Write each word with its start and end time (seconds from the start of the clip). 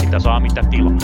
Mitä 0.00 0.18
saa, 0.18 0.40
mitä 0.40 0.62
tilaa. 0.70 0.98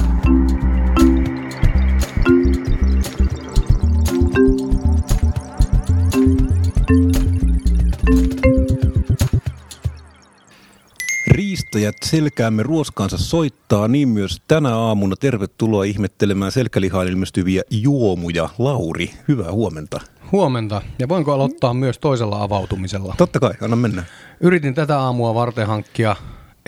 Riistäjät 11.77 12.03
selkäämme 12.03 12.63
ruoskansa 12.63 13.19
soittaa, 13.19 13.89
niin 13.89 14.09
myös 14.09 14.43
tänä 14.49 14.77
aamuna. 14.77 15.17
Tervetuloa 15.17 15.85
ihmettelemään 15.85 16.53
selkälihaan 16.53 17.09
ilmestyviä 17.09 17.63
juomuja. 17.71 18.49
Lauri, 18.59 19.11
hyvää 19.29 19.53
huomenta. 19.53 20.01
Huomenta. 20.33 20.83
Ja 20.99 21.09
voinko 21.09 21.33
aloittaa 21.33 21.75
myös 21.75 21.99
toisella 21.99 22.43
avautumisella? 22.43 23.15
Totta 23.19 23.41
kai, 23.41 23.53
anna 23.61 23.77
mennä. 23.77 24.05
Yritin 24.41 24.75
tätä 24.75 24.99
aamua 24.99 25.35
varten 25.35 25.67
hankkia 25.67 26.17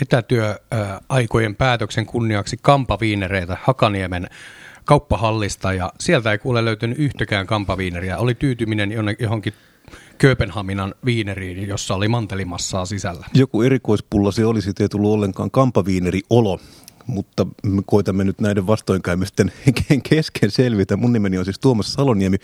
etätyöaikojen 0.02 1.54
päätöksen 1.54 2.06
kunniaksi 2.06 2.56
kampaviinereitä 2.62 3.56
Hakaniemen 3.62 4.26
kauppahallista 4.84 5.72
ja 5.72 5.92
sieltä 6.00 6.32
ei 6.32 6.38
kuule 6.38 6.64
löytynyt 6.64 6.98
yhtäkään 6.98 7.46
kampaviineriä. 7.46 8.18
Oli 8.18 8.34
tyytyminen 8.34 8.90
johonkin 9.18 9.54
Kööpenhaminan 10.18 10.94
viineriin, 11.04 11.68
jossa 11.68 11.94
oli 11.94 12.08
mantelimassaa 12.08 12.86
sisällä. 12.86 13.26
Joku 13.34 13.62
erikoispulla 13.62 14.32
se 14.32 14.46
olisi, 14.46 14.72
ei 14.80 14.88
tullut 14.88 15.12
ollenkaan 15.12 15.50
kampaviineri-olo, 15.50 16.60
mutta 17.06 17.46
me 17.62 17.82
koitamme 17.86 18.24
nyt 18.24 18.40
näiden 18.40 18.66
vastoinkäymisten 18.66 19.52
kesken 20.10 20.50
selvitä. 20.50 20.96
Mun 20.96 21.12
nimeni 21.12 21.38
on 21.38 21.44
siis 21.44 21.58
Tuomas 21.58 21.92
Saloniemi. 21.92 22.36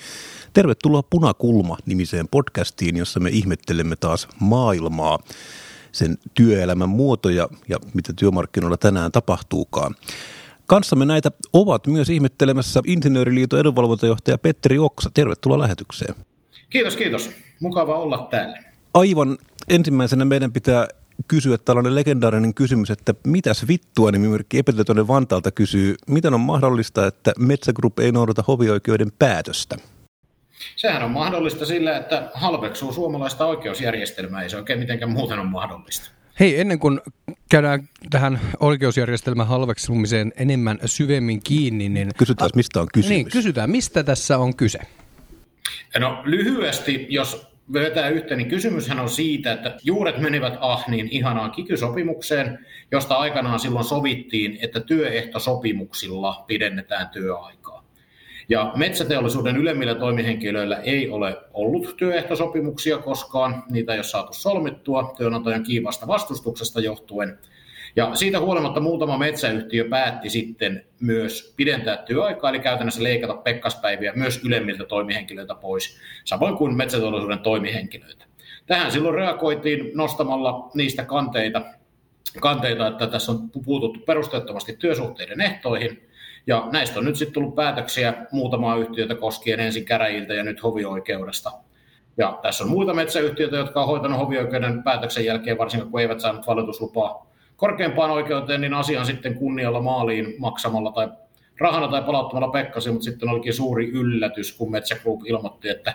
Tervetuloa 0.52 1.02
Punakulma-nimiseen 1.02 2.28
podcastiin, 2.30 2.96
jossa 2.96 3.20
me 3.20 3.30
ihmettelemme 3.30 3.96
taas 3.96 4.28
maailmaa, 4.40 5.18
sen 5.92 6.18
työelämän 6.34 6.88
muotoja 6.88 7.48
ja 7.68 7.76
mitä 7.94 8.12
työmarkkinoilla 8.12 8.76
tänään 8.76 9.12
tapahtuukaan. 9.12 9.94
Kanssamme 10.66 11.04
näitä 11.04 11.30
ovat 11.52 11.86
myös 11.86 12.10
ihmettelemässä 12.10 12.80
Insinööriliiton 12.86 13.60
edunvalvontajohtaja 13.60 14.38
Petteri 14.38 14.78
Oksa. 14.78 15.10
Tervetuloa 15.14 15.58
lähetykseen. 15.58 16.14
Kiitos, 16.74 16.96
kiitos. 16.96 17.30
Mukava 17.60 17.98
olla 17.98 18.28
täällä. 18.30 18.58
Aivan 18.94 19.38
ensimmäisenä 19.68 20.24
meidän 20.24 20.52
pitää 20.52 20.88
kysyä 21.28 21.58
tällainen 21.58 21.94
legendaarinen 21.94 22.54
kysymys, 22.54 22.90
että 22.90 23.14
mitäs 23.26 23.68
vittua 23.68 24.10
nimimerkki 24.10 24.58
Epätietoinen 24.58 25.08
Vantaalta 25.08 25.50
kysyy, 25.50 25.94
miten 26.06 26.34
on 26.34 26.40
mahdollista, 26.40 27.06
että 27.06 27.32
Metsä 27.38 27.72
Group 27.72 27.98
ei 27.98 28.12
noudata 28.12 28.44
hovioikeuden 28.48 29.12
päätöstä? 29.18 29.76
Sehän 30.76 31.02
on 31.02 31.10
mahdollista 31.10 31.66
sillä, 31.66 31.96
että 31.96 32.30
halveksuu 32.34 32.92
suomalaista 32.92 33.46
oikeusjärjestelmää, 33.46 34.42
ei 34.42 34.50
se 34.50 34.56
oikein 34.56 34.78
mitenkään 34.78 35.10
muuten 35.10 35.38
on 35.38 35.46
mahdollista. 35.46 36.10
Hei, 36.40 36.60
ennen 36.60 36.78
kuin 36.78 37.00
käydään 37.50 37.88
tähän 38.10 38.40
oikeusjärjestelmän 38.60 39.46
halveksumiseen 39.46 40.32
enemmän 40.36 40.78
syvemmin 40.84 41.42
kiinni, 41.42 41.88
niin... 41.88 42.10
Kysytään, 42.18 42.50
mistä 42.54 42.80
on 42.80 42.88
kysymys. 42.94 43.10
Niin, 43.10 43.30
kysytään, 43.30 43.70
mistä 43.70 44.02
tässä 44.02 44.38
on 44.38 44.56
kyse? 44.56 44.78
No 45.98 46.22
lyhyesti, 46.24 47.06
jos 47.08 47.46
vetää 47.72 48.08
yhteen, 48.08 48.38
niin 48.38 48.48
kysymyshän 48.48 49.00
on 49.00 49.08
siitä, 49.08 49.52
että 49.52 49.76
juuret 49.82 50.18
menivät 50.18 50.54
ah 50.60 50.88
niin 50.88 51.08
ihanaan 51.10 51.50
kikysopimukseen, 51.50 52.66
josta 52.90 53.14
aikanaan 53.14 53.60
silloin 53.60 53.84
sovittiin, 53.84 54.58
että 54.62 54.80
työehtosopimuksilla 54.80 56.44
pidennetään 56.46 57.08
työaikaa. 57.08 57.84
Ja 58.48 58.72
metsäteollisuuden 58.76 59.56
ylemmillä 59.56 59.94
toimihenkilöillä 59.94 60.76
ei 60.76 61.08
ole 61.08 61.36
ollut 61.52 61.96
työehtosopimuksia 61.96 62.98
koskaan, 62.98 63.62
niitä 63.70 63.92
ei 63.92 63.98
ole 63.98 64.04
saatu 64.04 64.32
solmittua 64.32 65.14
työnantajan 65.16 65.62
kiivasta 65.62 66.06
vastustuksesta 66.06 66.80
johtuen– 66.80 67.38
ja 67.96 68.14
siitä 68.14 68.40
huolimatta 68.40 68.80
muutama 68.80 69.18
metsäyhtiö 69.18 69.88
päätti 69.88 70.30
sitten 70.30 70.86
myös 71.00 71.54
pidentää 71.56 71.96
työaikaa, 71.96 72.50
eli 72.50 72.60
käytännössä 72.60 73.02
leikata 73.02 73.34
pekkaspäiviä 73.34 74.12
myös 74.16 74.44
ylemmiltä 74.44 74.84
toimihenkilöitä 74.84 75.54
pois, 75.54 76.00
samoin 76.24 76.56
kuin 76.56 76.76
metsäteollisuuden 76.76 77.38
toimihenkilöitä. 77.38 78.24
Tähän 78.66 78.92
silloin 78.92 79.14
reagoitiin 79.14 79.90
nostamalla 79.94 80.70
niistä 80.74 81.04
kanteita, 81.04 81.62
kanteita 82.40 82.86
että 82.86 83.06
tässä 83.06 83.32
on 83.32 83.50
puututtu 83.64 84.00
perusteettomasti 84.00 84.76
työsuhteiden 84.76 85.40
ehtoihin, 85.40 86.08
ja 86.46 86.68
näistä 86.72 86.98
on 86.98 87.04
nyt 87.04 87.16
sitten 87.16 87.34
tullut 87.34 87.54
päätöksiä 87.54 88.14
muutamaa 88.32 88.76
yhtiötä 88.76 89.14
koskien 89.14 89.60
ensin 89.60 89.84
käräjiltä 89.84 90.34
ja 90.34 90.42
nyt 90.42 90.62
hovioikeudesta. 90.62 91.52
Ja 92.16 92.38
tässä 92.42 92.64
on 92.64 92.70
muita 92.70 92.94
metsäyhtiöitä, 92.94 93.56
jotka 93.56 93.80
on 93.80 93.86
hoitanut 93.86 94.18
hovioikeuden 94.18 94.82
päätöksen 94.82 95.24
jälkeen, 95.24 95.58
varsinkin 95.58 95.90
kun 95.90 96.00
eivät 96.00 96.20
saaneet 96.20 96.46
valituslupaa 96.46 97.33
korkeimpaan 97.56 98.10
oikeuteen, 98.10 98.60
niin 98.60 98.74
asian 98.74 99.06
sitten 99.06 99.34
kunnialla 99.34 99.80
maaliin 99.80 100.34
maksamalla 100.38 100.92
tai 100.92 101.08
rahana 101.60 101.88
tai 101.88 102.02
palauttamalla 102.02 102.52
Pekkasi, 102.52 102.90
mutta 102.90 103.04
sitten 103.04 103.28
olikin 103.28 103.54
suuri 103.54 103.88
yllätys, 103.88 104.52
kun 104.52 104.70
Metsä 104.70 104.96
Group 104.96 105.20
ilmoitti, 105.26 105.68
että 105.68 105.94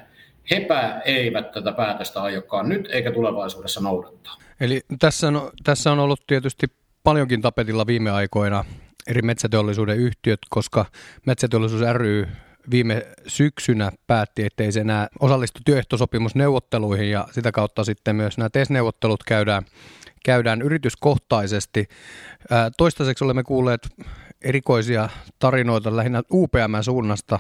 hepä 0.52 1.02
eivät 1.06 1.52
tätä 1.52 1.72
päätöstä 1.72 2.22
aiokaan 2.22 2.70
nyt 2.70 2.88
eikä 2.92 3.12
tulevaisuudessa 3.12 3.82
noudattaa. 3.82 4.36
Eli 4.60 4.82
tässä 5.00 5.28
on, 5.28 5.52
tässä 5.64 5.92
on 5.92 6.00
ollut 6.00 6.22
tietysti 6.28 6.68
paljonkin 7.04 7.42
tapetilla 7.42 7.88
viime 7.88 8.12
aikoina 8.12 8.66
eri 9.08 9.22
metsäteollisuuden 9.22 9.98
yhtiöt, 9.98 10.40
koska 10.50 10.86
Metsäteollisuus 11.26 11.82
ry 11.94 12.28
viime 12.72 13.06
syksynä 13.28 13.92
päätti, 14.08 14.46
ettei 14.46 14.72
se 14.72 14.80
enää 14.80 15.08
osallistu 15.20 15.60
työehtosopimusneuvotteluihin 15.66 17.12
ja 17.12 17.28
sitä 17.32 17.52
kautta 17.52 17.84
sitten 17.84 18.16
myös 18.16 18.38
nämä 18.38 18.50
TES-neuvottelut 18.50 19.24
käydään 19.24 19.66
käydään 20.26 20.62
yrityskohtaisesti. 20.62 21.88
Toistaiseksi 22.78 23.24
olemme 23.24 23.44
kuulleet 23.44 23.88
erikoisia 24.42 25.10
tarinoita 25.40 25.96
lähinnä 25.96 26.24
UPM-suunnasta. 26.34 27.40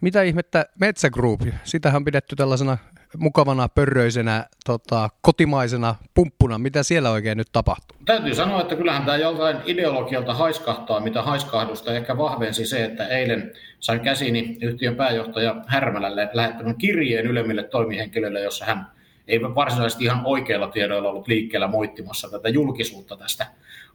Mitä 0.00 0.22
ihmettä 0.22 0.66
Metsä 0.80 1.10
Group? 1.10 1.40
Sitähän 1.64 1.96
on 1.96 2.04
pidetty 2.04 2.36
tällaisena 2.36 2.78
mukavana, 3.18 3.68
pörröisenä, 3.68 4.46
tota, 4.66 5.08
kotimaisena 5.20 5.94
pumppuna. 6.14 6.58
Mitä 6.58 6.82
siellä 6.82 7.10
oikein 7.10 7.38
nyt 7.38 7.48
tapahtuu? 7.52 7.98
Täytyy 8.04 8.34
sanoa, 8.34 8.60
että 8.60 8.76
kyllähän 8.76 9.04
tämä 9.04 9.16
joltain 9.16 9.56
ideologialta 9.64 10.34
haiskahtaa, 10.34 11.00
mitä 11.00 11.22
haiskahdusta 11.22 11.94
ehkä 11.94 12.18
vahvensi 12.18 12.66
se, 12.66 12.84
että 12.84 13.06
eilen 13.06 13.52
sain 13.80 14.00
käsini 14.00 14.58
yhtiön 14.62 14.96
pääjohtaja 14.96 15.56
Härmälälle 15.66 16.28
lähettämän 16.32 16.76
kirjeen 16.76 17.26
ylemmille 17.26 17.62
toimihenkilöille, 17.62 18.40
jossa 18.40 18.64
hän 18.64 18.86
ei 19.28 19.42
varsinaisesti 19.42 20.04
ihan 20.04 20.22
oikeilla 20.24 20.68
tiedoilla 20.68 21.08
ollut 21.08 21.28
liikkeellä 21.28 21.66
moittimassa 21.66 22.30
tätä 22.30 22.48
julkisuutta 22.48 23.16
tästä 23.16 23.46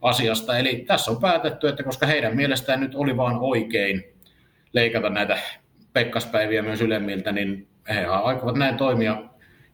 asiasta. 0.02 0.58
Eli 0.58 0.76
tässä 0.76 1.12
on 1.12 1.22
päätetty, 1.22 1.68
että 1.68 1.84
koska 1.84 2.06
heidän 2.06 2.36
mielestään 2.36 2.80
nyt 2.80 2.96
oli 2.96 3.18
vaan 3.18 3.38
oikein 3.40 4.14
leikata 4.74 5.10
näitä 5.10 5.38
pekkaspäiviä 5.94 6.62
myös 6.62 6.82
ylemmiltä, 6.82 7.32
niin 7.32 7.68
he 7.90 8.06
aikovat 8.06 8.56
näin 8.56 8.78
toimia 8.78 9.24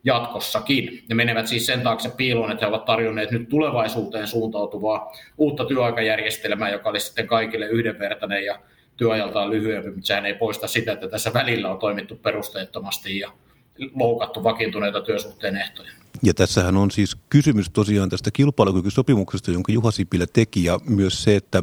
jatkossakin. 0.04 1.04
Ne 1.10 1.16
menevät 1.16 1.48
siis 1.48 1.66
sen 1.66 1.82
taakse 1.82 2.10
piiloon, 2.18 2.52
että 2.52 2.66
he 2.66 2.70
ovat 2.70 2.86
tarjonneet 2.86 3.32
nyt 3.32 3.50
tulevaisuuteen 3.50 4.28
suuntautuvaa 4.28 5.12
uutta 5.38 5.66
työaikajärjestelmää, 5.66 6.70
joka 6.70 6.90
olisi 6.90 7.06
sitten 7.06 7.28
kaikille 7.28 7.66
yhdenvertainen 7.66 8.46
ja 8.46 8.60
työajaltaan 8.98 9.50
lyhyempi, 9.50 9.90
mutta 9.90 10.08
sehän 10.08 10.26
ei 10.26 10.34
poista 10.34 10.68
sitä, 10.68 10.92
että 10.92 11.08
tässä 11.08 11.34
välillä 11.34 11.72
on 11.72 11.80
toimittu 11.80 12.16
perusteettomasti 12.16 13.20
ja 13.20 13.32
loukattu 13.96 14.44
vakiintuneita 14.44 15.02
työsuhteen 15.02 15.58
ehtoja. 15.58 15.92
Ja 16.24 16.34
tässähän 16.34 16.78
on 16.78 16.92
siis 16.92 17.18
kysymys 17.30 17.70
tosiaan 17.70 18.10
tästä 18.10 18.32
kilpailukykysopimuksesta, 18.32 19.52
jonka 19.52 19.72
Juha 19.72 19.92
Sipilä 19.92 20.26
teki, 20.34 20.64
ja 20.64 20.80
myös 20.86 21.24
se, 21.24 21.36
että 21.36 21.62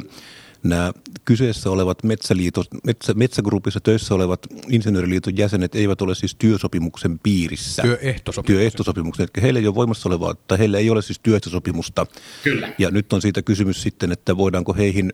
nämä 0.62 0.92
kyseessä 1.24 1.70
olevat 1.70 2.02
metsäliitos, 2.02 2.68
metsä, 2.84 3.14
metsägruppissa 3.14 3.80
töissä 3.80 4.14
olevat 4.14 4.46
insinööriliiton 4.68 5.36
jäsenet 5.36 5.74
eivät 5.74 6.02
ole 6.02 6.14
siis 6.14 6.34
työsopimuksen 6.34 7.18
piirissä. 7.18 7.82
Työehtosopimuksen. 7.82 8.56
Työehtosopimuksen. 8.56 9.28
Eli 9.34 9.42
heillä 9.42 9.60
ei 9.60 9.66
ole 9.66 9.74
voimassa 9.74 10.08
olevaa, 10.08 10.34
tai 10.34 10.58
heillä 10.58 10.78
ei 10.78 10.90
ole 10.90 11.02
siis 11.02 11.20
työehtosopimusta. 11.22 12.06
Kyllä. 12.44 12.72
Ja 12.78 12.90
nyt 12.90 13.12
on 13.12 13.22
siitä 13.22 13.42
kysymys 13.42 13.82
sitten, 13.82 14.12
että 14.12 14.36
voidaanko 14.36 14.74
heihin 14.74 15.12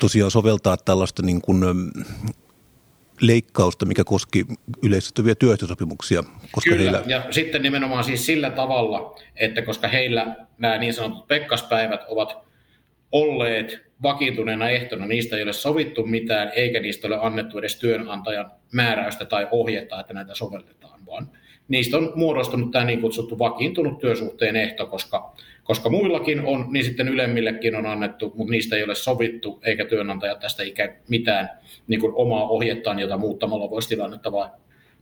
tosiaan 0.00 0.30
soveltaa 0.30 0.76
tällaista 0.76 1.22
niin 1.22 1.40
kuin 1.40 1.64
leikkausta, 3.20 3.86
mikä 3.86 4.04
koski 4.04 4.46
yleistettyviä 4.82 5.34
työehtosopimuksia. 5.34 6.22
Koska 6.52 6.70
Kyllä, 6.70 6.82
heillä... 6.82 7.02
ja 7.06 7.26
sitten 7.30 7.62
nimenomaan 7.62 8.04
siis 8.04 8.26
sillä 8.26 8.50
tavalla, 8.50 9.20
että 9.36 9.62
koska 9.62 9.88
heillä 9.88 10.36
nämä 10.58 10.78
niin 10.78 10.94
sanotut 10.94 11.28
pekkaspäivät 11.28 12.00
ovat 12.08 12.36
olleet 13.12 13.80
vakiintuneena 14.02 14.68
ehtona, 14.68 15.06
niistä 15.06 15.36
ei 15.36 15.42
ole 15.42 15.52
sovittu 15.52 16.06
mitään, 16.06 16.52
eikä 16.54 16.80
niistä 16.80 17.06
ole 17.06 17.18
annettu 17.20 17.58
edes 17.58 17.76
työnantajan 17.76 18.50
määräystä 18.72 19.24
tai 19.24 19.48
ohjetta, 19.50 20.00
että 20.00 20.14
näitä 20.14 20.34
sovelletaan, 20.34 21.06
vaan 21.06 21.30
niistä 21.68 21.96
on 21.96 22.12
muodostunut 22.14 22.70
tämä 22.70 22.84
niin 22.84 23.00
kutsuttu 23.00 23.38
vakiintunut 23.38 23.98
työsuhteen 23.98 24.56
ehto, 24.56 24.86
koska 24.86 25.34
koska 25.64 25.90
muillakin 25.90 26.40
on, 26.40 26.66
niin 26.70 26.84
sitten 26.84 27.08
ylemmillekin 27.08 27.76
on 27.76 27.86
annettu, 27.86 28.32
mutta 28.36 28.50
niistä 28.50 28.76
ei 28.76 28.84
ole 28.84 28.94
sovittu, 28.94 29.60
eikä 29.62 29.84
työnantaja 29.84 30.34
tästä 30.34 30.62
ikään 30.62 30.96
mitään 31.08 31.50
niin 31.86 32.00
kuin 32.00 32.12
omaa 32.16 32.48
ohjettaan, 32.48 32.98
jota 32.98 33.18
muuttamalla 33.18 33.70
voisi 33.70 33.88
tilannetta 33.88 34.32
vaan 34.32 34.50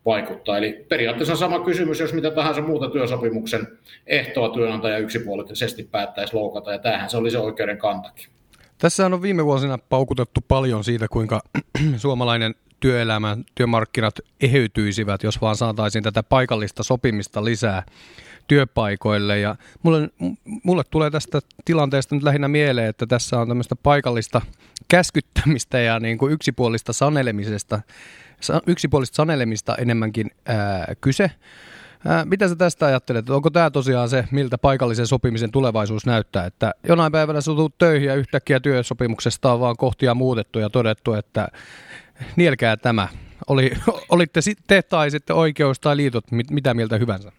vaikuttaa. 0.04 0.58
Eli 0.58 0.86
periaatteessa 0.88 1.36
sama 1.36 1.60
kysymys, 1.60 2.00
jos 2.00 2.12
mitä 2.12 2.30
tahansa 2.30 2.62
muuta 2.62 2.90
työsopimuksen 2.90 3.66
ehtoa 4.06 4.48
työnantaja 4.48 4.98
yksipuolisesti 4.98 5.82
päättäisi 5.82 6.34
loukata, 6.36 6.72
ja 6.72 6.78
tämähän 6.78 7.10
se 7.10 7.16
oli 7.16 7.30
se 7.30 7.38
oikeuden 7.38 7.78
kantakin. 7.78 8.26
Tässä 8.78 9.06
on 9.06 9.22
viime 9.22 9.44
vuosina 9.44 9.78
paukutettu 9.78 10.40
paljon 10.48 10.84
siitä, 10.84 11.08
kuinka 11.08 11.40
suomalainen 11.96 12.54
työelämä, 12.82 13.36
työmarkkinat 13.54 14.14
eheytyisivät, 14.40 15.22
jos 15.22 15.40
vaan 15.40 15.56
saataisiin 15.56 16.04
tätä 16.04 16.22
paikallista 16.22 16.82
sopimista 16.82 17.44
lisää 17.44 17.82
työpaikoille. 18.48 19.38
Ja 19.38 19.56
mulle, 19.82 20.10
mulle 20.62 20.82
tulee 20.90 21.10
tästä 21.10 21.40
tilanteesta 21.64 22.14
nyt 22.14 22.24
lähinnä 22.24 22.48
mieleen, 22.48 22.88
että 22.88 23.06
tässä 23.06 23.40
on 23.40 23.48
tämmöistä 23.48 23.76
paikallista 23.76 24.40
käskyttämistä 24.88 25.80
ja 25.80 26.00
niin 26.00 26.18
kuin 26.18 26.32
yksipuolista 26.32 26.92
sanelemisesta, 26.92 27.80
yksipuolista 28.66 29.16
sanelemista 29.16 29.76
enemmänkin 29.76 30.30
ää, 30.46 30.94
kyse. 31.00 31.30
Ää, 32.06 32.24
mitä 32.24 32.48
sä 32.48 32.56
tästä 32.56 32.86
ajattelet? 32.86 33.30
Onko 33.30 33.50
tämä 33.50 33.70
tosiaan 33.70 34.08
se, 34.08 34.24
miltä 34.30 34.58
paikallisen 34.58 35.06
sopimisen 35.06 35.50
tulevaisuus 35.50 36.06
näyttää? 36.06 36.46
Että 36.46 36.74
jonain 36.88 37.12
päivänä 37.12 37.40
sä 37.40 37.50
töihin 37.78 38.08
ja 38.08 38.14
yhtäkkiä 38.14 38.60
työsopimuksesta 38.60 39.52
on 39.52 39.60
vaan 39.60 39.76
kohtia 39.76 40.14
muutettu 40.14 40.58
ja 40.58 40.70
todettu, 40.70 41.14
että 41.14 41.48
nielkää 42.36 42.76
tämä. 42.76 43.08
Oli, 43.48 43.72
olitte 44.08 44.40
te 44.66 44.82
tai 44.82 45.10
sitten 45.10 45.36
oikeus 45.36 45.80
tai 45.80 45.96
liitot, 45.96 46.30
mit, 46.30 46.50
mitä 46.50 46.74
mieltä 46.74 46.98
hyvänsä? 46.98 47.32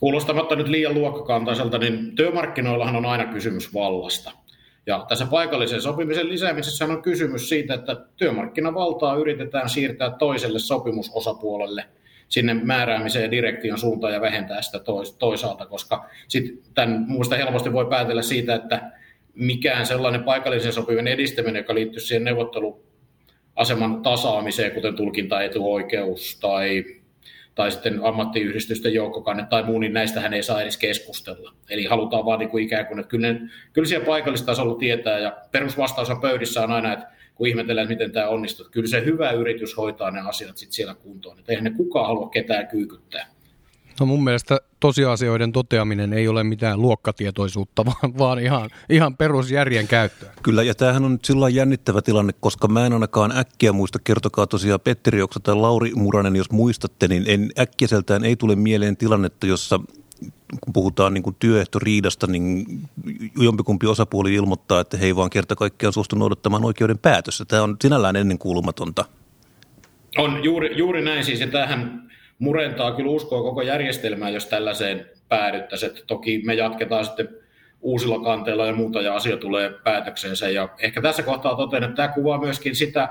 Kuulostamatta 0.00 0.56
nyt 0.56 0.68
liian 0.68 0.94
luokkakantaiselta, 0.94 1.78
niin 1.78 2.16
työmarkkinoillahan 2.16 2.96
on 2.96 3.06
aina 3.06 3.24
kysymys 3.24 3.74
vallasta. 3.74 4.32
Ja 4.86 5.06
tässä 5.08 5.26
paikallisen 5.26 5.82
sopimisen 5.82 6.28
lisäämisessä 6.28 6.84
on 6.84 7.02
kysymys 7.02 7.48
siitä, 7.48 7.74
että 7.74 7.96
työmarkkinavaltaa 8.16 9.16
yritetään 9.16 9.68
siirtää 9.68 10.10
toiselle 10.10 10.58
sopimusosapuolelle 10.58 11.84
sinne 12.28 12.54
määräämiseen 12.54 13.22
ja 13.22 13.30
direktion 13.30 13.78
suuntaan 13.78 14.12
ja 14.12 14.20
vähentää 14.20 14.62
sitä 14.62 14.80
toisaalta, 15.18 15.66
koska 15.66 16.08
sitten 16.28 16.58
tämän 16.74 17.04
muusta 17.08 17.36
helposti 17.36 17.72
voi 17.72 17.86
päätellä 17.86 18.22
siitä, 18.22 18.54
että 18.54 18.92
mikään 19.34 19.86
sellainen 19.86 20.24
paikallisen 20.24 20.72
sopimisen 20.72 21.08
edistäminen, 21.08 21.60
joka 21.60 21.74
liittyy 21.74 22.00
siihen 22.00 22.24
neuvotteluaseman 23.56 24.02
tasaamiseen, 24.02 24.72
kuten 24.72 24.96
tulkintaetuoikeus 24.96 26.38
tai 26.40 26.84
tai 27.54 27.70
sitten 27.70 28.04
ammattiyhdistysten 28.04 28.94
joukkokanne 28.94 29.46
tai 29.50 29.62
muu, 29.62 29.78
niin 29.78 29.92
näistähän 29.92 30.34
ei 30.34 30.42
saa 30.42 30.62
edes 30.62 30.76
keskustella. 30.76 31.54
Eli 31.70 31.84
halutaan 31.84 32.24
vaan 32.24 32.38
niin 32.38 32.48
kuin 32.48 32.64
ikään 32.64 32.86
kuin, 32.86 32.98
että 32.98 33.10
kyllä, 33.10 33.32
ne, 33.32 33.40
kyllä 33.72 33.88
siellä 33.88 34.06
paikallistasolla 34.06 34.78
tietää, 34.78 35.18
ja 35.18 35.36
perusvastaus 35.50 36.10
on 36.10 36.20
pöydissä 36.20 36.62
on 36.62 36.72
aina, 36.72 36.92
että 36.92 37.06
kun 37.34 37.46
ihmetellään, 37.46 37.84
että 37.84 37.94
miten 37.94 38.12
tämä 38.12 38.28
onnistuu, 38.28 38.66
kyllä 38.70 38.88
se 38.88 39.04
hyvä 39.04 39.30
yritys 39.30 39.76
hoitaa 39.76 40.10
ne 40.10 40.20
asiat 40.20 40.56
sitten 40.56 40.74
siellä 40.74 40.94
kuntoon. 40.94 41.38
Että 41.38 41.52
eihän 41.52 41.64
ne 41.64 41.70
kukaan 41.70 42.06
halua 42.06 42.28
ketään 42.28 42.68
kyykyttää. 42.68 43.26
No 44.00 44.06
mun 44.06 44.24
mielestä 44.24 44.60
tosiasioiden 44.80 45.52
toteaminen 45.52 46.12
ei 46.12 46.28
ole 46.28 46.44
mitään 46.44 46.82
luokkatietoisuutta, 46.82 47.84
vaan, 47.86 48.18
vaan 48.18 48.38
ihan, 48.38 48.70
ihan 48.88 49.16
perusjärjen 49.16 49.88
käyttöä. 49.88 50.32
Kyllä, 50.42 50.62
ja 50.62 50.74
tämähän 50.74 51.04
on 51.04 51.12
nyt 51.12 51.24
sillä 51.24 51.48
jännittävä 51.48 52.02
tilanne, 52.02 52.32
koska 52.40 52.68
mä 52.68 52.86
en 52.86 52.92
ainakaan 52.92 53.36
äkkiä 53.36 53.72
muista, 53.72 53.98
kertokaa 54.04 54.46
tosiaan 54.46 54.80
Petteri 54.80 55.22
Oksa 55.22 55.40
tai 55.40 55.54
Lauri 55.54 55.92
Muranen, 55.94 56.36
jos 56.36 56.50
muistatte, 56.50 57.08
niin 57.08 57.24
en 57.26 57.50
äkkiseltään 57.58 58.24
ei 58.24 58.36
tule 58.36 58.56
mieleen 58.56 58.96
tilannetta, 58.96 59.46
jossa 59.46 59.80
kun 60.60 60.72
puhutaan 60.72 61.14
niin 61.14 61.22
kuin 61.22 61.36
työehtoriidasta, 61.38 62.26
niin 62.26 62.66
jompikumpi 63.38 63.86
osapuoli 63.86 64.34
ilmoittaa, 64.34 64.80
että 64.80 64.96
he 64.96 65.06
ei 65.06 65.16
vaan 65.16 65.30
kerta 65.30 65.56
kaikkiaan 65.56 65.92
suostu 65.92 66.16
noudattamaan 66.16 66.64
oikeuden 66.64 66.98
päätössä. 66.98 67.44
Tämä 67.44 67.62
on 67.62 67.76
sinällään 67.80 68.16
ennenkuulumatonta. 68.16 69.04
On 70.18 70.44
juuri, 70.44 70.78
juuri 70.78 71.04
näin 71.04 71.24
siis, 71.24 71.40
ja 71.40 71.46
tämähän 71.46 72.10
murentaa 72.42 72.92
kyllä 72.92 73.10
uskoa 73.10 73.42
koko 73.42 73.62
järjestelmää, 73.62 74.30
jos 74.30 74.46
tällaiseen 74.46 75.06
päädyttäisiin. 75.28 75.92
toki 76.06 76.42
me 76.44 76.54
jatketaan 76.54 77.04
sitten 77.04 77.28
uusilla 77.80 78.24
kanteilla 78.24 78.66
ja 78.66 78.74
muuta, 78.74 79.02
ja 79.02 79.14
asia 79.14 79.36
tulee 79.36 79.70
päätökseensä. 79.84 80.48
Ja 80.48 80.68
ehkä 80.78 81.02
tässä 81.02 81.22
kohtaa 81.22 81.56
totean, 81.56 81.84
että 81.84 81.96
tämä 81.96 82.08
kuvaa 82.08 82.40
myöskin 82.40 82.76
sitä 82.76 83.08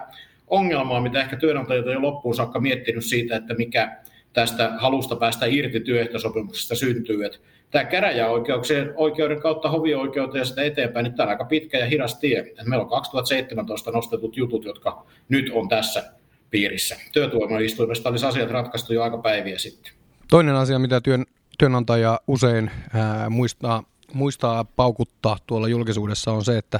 ongelmaa, 0.48 1.02
mitä 1.02 1.22
ehkä 1.22 1.36
työnantajat 1.36 1.88
on 1.88 1.94
jo 1.94 2.02
loppuun 2.02 2.36
saakka 2.36 2.60
miettinyt 2.60 3.06
siitä, 3.06 3.36
että 3.36 3.54
mikä 3.54 3.98
tästä 4.34 4.72
halusta 4.78 5.16
päästä 5.16 5.46
irti 5.46 5.80
työehtosopimuksesta 5.80 6.76
syntyy. 6.76 7.26
Että 7.26 7.38
tämä 7.72 7.86
käräjäoikeuksien 7.86 8.94
oikeuden 8.96 9.42
kautta 9.42 9.70
hovioikeuteen 9.70 10.42
ja 10.42 10.46
sitä 10.46 10.64
eteenpäin, 10.64 11.04
niin 11.04 11.14
tämä 11.14 11.28
on 11.28 11.32
aika 11.32 11.46
pitkä 11.46 11.78
ja 11.78 11.86
hidas 11.86 12.20
tie. 12.20 12.40
Että 12.40 12.64
meillä 12.66 12.84
on 12.84 12.90
2017 12.90 13.92
nostetut 13.92 14.38
jutut, 14.38 14.66
jotka 14.66 15.06
nyt 15.30 15.50
on 15.54 15.70
tässä 15.70 16.21
piirissä. 16.52 16.98
Työtuomioistuimesta 17.12 18.10
olisi 18.10 18.26
asiat 18.26 18.52
ratkaistu 18.52 18.94
jo 18.94 19.04
aika 19.04 19.18
päiviä 19.18 19.58
sitten. 19.58 19.92
Toinen 20.30 20.56
asia, 20.56 20.80
mitä 20.80 21.02
työn, 21.02 21.26
työnantaja 21.58 22.20
usein 22.28 22.72
ää, 22.94 23.30
muistaa, 23.30 23.84
muistaa 24.14 24.64
paukuttaa 24.64 25.38
tuolla 25.48 25.68
julkisuudessa 25.68 26.32
on 26.32 26.46
se, 26.46 26.58
että 26.58 26.80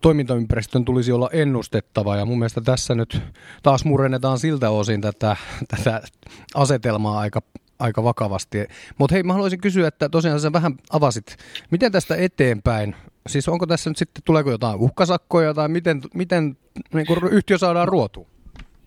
toimintaympäristön 0.00 0.84
tulisi 0.84 1.12
olla 1.12 1.30
ennustettava 1.32 2.16
ja 2.16 2.24
mun 2.24 2.38
mielestä 2.38 2.60
tässä 2.60 2.94
nyt 2.94 3.20
taas 3.62 3.84
murennetaan 3.84 4.38
siltä 4.38 4.70
osin 4.70 5.00
tätä, 5.00 5.36
tätä 5.76 6.02
asetelmaa 6.54 7.18
aika, 7.18 7.42
aika 7.78 8.04
vakavasti. 8.04 8.58
Mutta 8.98 9.14
hei, 9.14 9.22
mä 9.22 9.32
haluaisin 9.32 9.60
kysyä, 9.60 9.88
että 9.88 10.08
tosiaan 10.08 10.40
sä 10.40 10.52
vähän 10.52 10.74
avasit, 10.90 11.36
miten 11.70 11.92
tästä 11.92 12.16
eteenpäin, 12.16 12.96
siis 13.28 13.48
onko 13.48 13.66
tässä 13.66 13.90
nyt 13.90 13.96
sitten, 13.96 14.22
tuleeko 14.24 14.50
jotain 14.50 14.80
uhkasakkoja 14.80 15.54
tai 15.54 15.68
miten, 15.68 16.02
miten 16.14 16.56
niin 16.94 17.06
yhtiö 17.30 17.58
saadaan 17.58 17.88
ruotuun? 17.88 18.31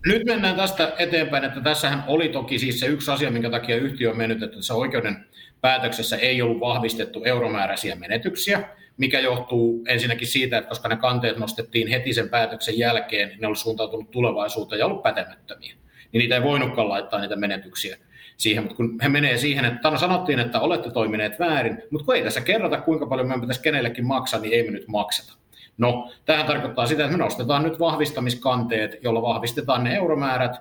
Nyt 0.06 0.24
mennään 0.24 0.56
tästä 0.56 0.92
eteenpäin, 0.98 1.44
että 1.44 1.60
tässähän 1.60 2.04
oli 2.06 2.28
toki 2.28 2.58
siis 2.58 2.80
se 2.80 2.86
yksi 2.86 3.10
asia, 3.10 3.30
minkä 3.30 3.50
takia 3.50 3.76
yhtiö 3.76 4.10
on 4.10 4.16
mennyt, 4.16 4.42
että 4.42 4.56
tässä 4.56 4.74
oikeuden 4.74 5.26
päätöksessä 5.60 6.16
ei 6.16 6.42
ollut 6.42 6.60
vahvistettu 6.60 7.24
euromääräisiä 7.24 7.96
menetyksiä, 7.96 8.68
mikä 8.96 9.20
johtuu 9.20 9.84
ensinnäkin 9.88 10.28
siitä, 10.28 10.58
että 10.58 10.68
koska 10.68 10.88
ne 10.88 10.96
kanteet 10.96 11.38
nostettiin 11.38 11.88
heti 11.88 12.12
sen 12.12 12.28
päätöksen 12.28 12.78
jälkeen, 12.78 13.32
ne 13.40 13.46
oli 13.46 13.56
suuntautunut 13.56 14.10
tulevaisuuteen 14.10 14.78
ja 14.78 14.86
ollut 14.86 15.02
pätemättömiä, 15.02 15.74
niin 16.12 16.18
niitä 16.18 16.34
ei 16.34 16.42
voinutkaan 16.42 16.88
laittaa 16.88 17.20
niitä 17.20 17.36
menetyksiä 17.36 17.96
siihen, 18.36 18.62
mutta 18.62 18.76
kun 18.76 18.98
he 19.02 19.08
menee 19.08 19.36
siihen, 19.36 19.64
että 19.64 19.90
no 19.90 19.98
sanottiin, 19.98 20.38
että 20.38 20.60
olette 20.60 20.90
toimineet 20.90 21.38
väärin, 21.38 21.82
mutta 21.90 22.04
kun 22.04 22.16
ei 22.16 22.22
tässä 22.22 22.40
kerrota, 22.40 22.80
kuinka 22.80 23.06
paljon 23.06 23.26
meidän 23.26 23.40
pitäisi 23.40 23.62
kenellekin 23.62 24.06
maksaa, 24.06 24.40
niin 24.40 24.54
ei 24.54 24.62
me 24.62 24.70
nyt 24.70 24.88
makseta. 24.88 25.45
No, 25.78 26.10
tähän 26.24 26.46
tarkoittaa 26.46 26.86
sitä, 26.86 27.04
että 27.04 27.16
me 27.16 27.24
nostetaan 27.24 27.62
nyt 27.62 27.78
vahvistamiskanteet, 27.80 28.96
jolla 29.02 29.22
vahvistetaan 29.22 29.84
ne 29.84 29.96
euromäärät, 29.96 30.56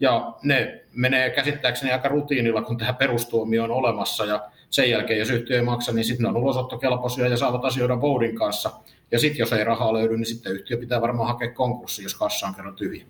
ja 0.00 0.34
ne 0.42 0.84
menee 0.94 1.30
käsittääkseni 1.30 1.92
aika 1.92 2.08
rutiinilla, 2.08 2.62
kun 2.62 2.76
tähän 2.76 2.96
perustuomio 2.96 3.64
on 3.64 3.70
olemassa, 3.70 4.24
ja 4.24 4.40
sen 4.70 4.90
jälkeen, 4.90 5.18
jos 5.18 5.30
yhtiö 5.30 5.56
ei 5.56 5.64
maksa, 5.64 5.92
niin 5.92 6.04
sitten 6.04 6.24
ne 6.24 6.28
on 6.28 6.36
ulosottokelpoisia 6.36 7.28
ja 7.28 7.36
saavat 7.36 7.64
asioida 7.64 8.00
Voudin 8.00 8.36
kanssa. 8.36 8.70
Ja 9.12 9.18
sitten 9.18 9.38
jos 9.38 9.52
ei 9.52 9.64
rahaa 9.64 9.92
löydy, 9.92 10.16
niin 10.16 10.26
sitten 10.26 10.52
yhtiö 10.52 10.76
pitää 10.76 11.00
varmaan 11.00 11.28
hakea 11.28 11.50
konkurssi, 11.52 12.02
jos 12.02 12.14
kassa 12.14 12.46
on 12.46 12.54
kerran 12.54 12.74
tyhjä. 12.74 13.04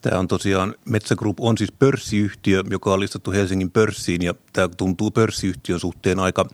Tämä 0.00 0.18
on 0.18 0.28
tosiaan, 0.28 0.74
Metsä 0.84 1.16
Group 1.16 1.40
on 1.40 1.58
siis 1.58 1.72
pörssiyhtiö, 1.72 2.62
joka 2.70 2.92
on 2.92 3.00
listattu 3.00 3.32
Helsingin 3.32 3.70
pörssiin 3.70 4.22
ja 4.22 4.34
tämä 4.52 4.68
tuntuu 4.76 5.10
pörssiyhtiön 5.10 5.80
suhteen 5.80 6.18
aika 6.18 6.46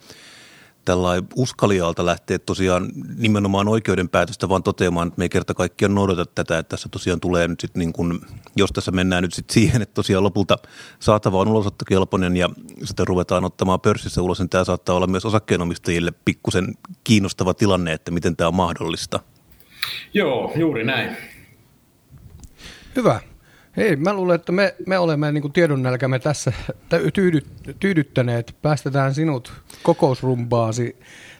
tällainen 0.84 1.28
uskalialta 1.36 2.06
lähteä 2.06 2.38
tosiaan 2.38 2.88
nimenomaan 3.18 3.68
oikeudenpäätöstä 3.68 4.48
vaan 4.48 4.62
toteamaan, 4.62 5.08
että 5.08 5.18
me 5.18 5.24
ei 5.24 5.28
kerta 5.28 5.54
kaikkiaan 5.54 5.94
noudata 5.94 6.26
tätä, 6.26 6.58
että 6.58 6.68
tässä 6.68 6.88
tosiaan 6.88 7.20
tulee 7.20 7.48
nyt 7.48 7.60
sitten 7.60 7.80
niin 7.80 7.92
kuin, 7.92 8.20
jos 8.56 8.72
tässä 8.72 8.90
mennään 8.90 9.22
nyt 9.22 9.32
sitten 9.32 9.54
siihen, 9.54 9.82
että 9.82 9.94
tosiaan 9.94 10.24
lopulta 10.24 10.58
saatava 11.00 11.38
on 11.38 11.48
ulosottokelpoinen 11.48 12.36
ja 12.36 12.50
sitä 12.84 13.04
ruvetaan 13.04 13.44
ottamaan 13.44 13.80
pörssissä 13.80 14.22
ulos, 14.22 14.38
niin 14.38 14.48
tämä 14.48 14.64
saattaa 14.64 14.96
olla 14.96 15.06
myös 15.06 15.24
osakkeenomistajille 15.24 16.12
pikkusen 16.24 16.74
kiinnostava 17.04 17.54
tilanne, 17.54 17.92
että 17.92 18.10
miten 18.10 18.36
tämä 18.36 18.48
on 18.48 18.54
mahdollista. 18.54 19.20
Joo, 20.14 20.52
juuri 20.56 20.84
näin. 20.84 21.16
Hyvä. 22.96 23.20
Hei, 23.76 23.96
mä 23.96 24.12
luulen, 24.12 24.34
että 24.34 24.52
me, 24.52 24.74
me 24.86 24.98
olemme 24.98 25.32
niin 25.32 25.42
kuin 25.42 25.52
tiedonnälkämme 25.52 26.18
tässä 26.18 26.52
tyydy, 27.14 27.40
tyydyttäneet. 27.80 28.56
Päästetään 28.62 29.14
sinut 29.14 29.52
kokousrumbaasi 29.82 30.96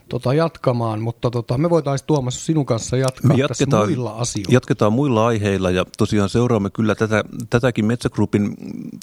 tota, 0.09 0.33
jatkamaan, 0.33 1.01
mutta 1.01 1.31
tota, 1.31 1.57
me 1.57 1.69
voitaisiin 1.69 2.07
Tuomas 2.07 2.45
sinun 2.45 2.65
kanssa 2.65 2.97
jatkaa 2.97 3.37
jatketaan, 3.37 3.87
muilla 3.87 4.11
asioilla. 4.11 4.53
Jatketaan 4.53 4.93
muilla 4.93 5.27
aiheilla 5.27 5.71
ja 5.71 5.85
tosiaan 5.97 6.29
seuraamme 6.29 6.69
kyllä 6.69 6.95
tätä, 6.95 7.23
tätäkin 7.49 7.85
Metsägrupin 7.85 8.53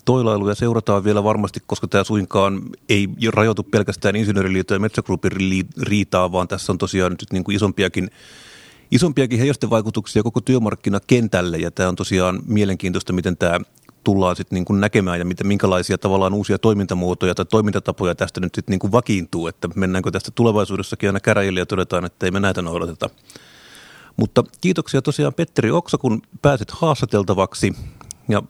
toilailuja 0.04 0.54
seurataan 0.54 1.04
vielä 1.04 1.24
varmasti, 1.24 1.60
koska 1.66 1.88
tämä 1.88 2.04
suinkaan 2.04 2.62
ei 2.88 3.08
rajoitu 3.34 3.62
pelkästään 3.62 4.16
Insinööriliiton 4.16 4.74
ja 4.74 4.80
Metsägrupin 4.80 5.32
riitaa, 5.82 6.32
vaan 6.32 6.48
tässä 6.48 6.72
on 6.72 6.78
tosiaan 6.78 7.12
nyt 7.12 7.26
niin 7.32 7.44
kuin 7.44 7.56
isompiakin 7.56 8.10
isompiakin 8.90 9.38
heijastevaikutuksia 9.38 10.22
koko 10.22 10.40
työmarkkinakentälle 10.40 11.58
ja 11.58 11.70
tämä 11.70 11.88
on 11.88 11.96
tosiaan 11.96 12.40
mielenkiintoista, 12.46 13.12
miten 13.12 13.36
tämä 13.36 13.60
tullaan 14.04 14.36
sitten 14.36 14.56
niin 14.56 14.64
kuin 14.64 14.80
näkemään 14.80 15.18
ja 15.18 15.24
miten, 15.24 15.46
minkälaisia 15.46 15.98
tavallaan 15.98 16.34
uusia 16.34 16.58
toimintamuotoja 16.58 17.34
tai 17.34 17.44
toimintatapoja 17.44 18.14
tästä 18.14 18.40
nyt 18.40 18.54
sitten 18.54 18.72
niin 18.72 18.80
kuin 18.80 18.92
vakiintuu, 18.92 19.46
että 19.46 19.68
mennäänkö 19.74 20.10
tästä 20.10 20.30
tulevaisuudessakin 20.34 21.08
aina 21.08 21.20
käräjille 21.20 21.60
ja 21.60 21.66
todetaan, 21.66 22.04
että 22.04 22.26
ei 22.26 22.30
me 22.30 22.40
näitä 22.40 22.62
noudateta. 22.62 23.10
Mutta 24.16 24.44
kiitoksia 24.60 25.02
tosiaan 25.02 25.34
Petteri 25.34 25.70
Oksa, 25.70 25.98
kun 25.98 26.22
pääset 26.42 26.70
haastateltavaksi 26.70 27.72
ja 28.28 28.42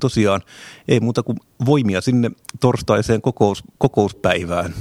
tosiaan 0.00 0.40
ei 0.88 1.00
muuta 1.00 1.22
kuin 1.22 1.38
voimia 1.66 2.00
sinne 2.00 2.30
torstaiseen 2.60 3.22
kokous, 3.22 3.62
kokouspäivään. 3.78 4.74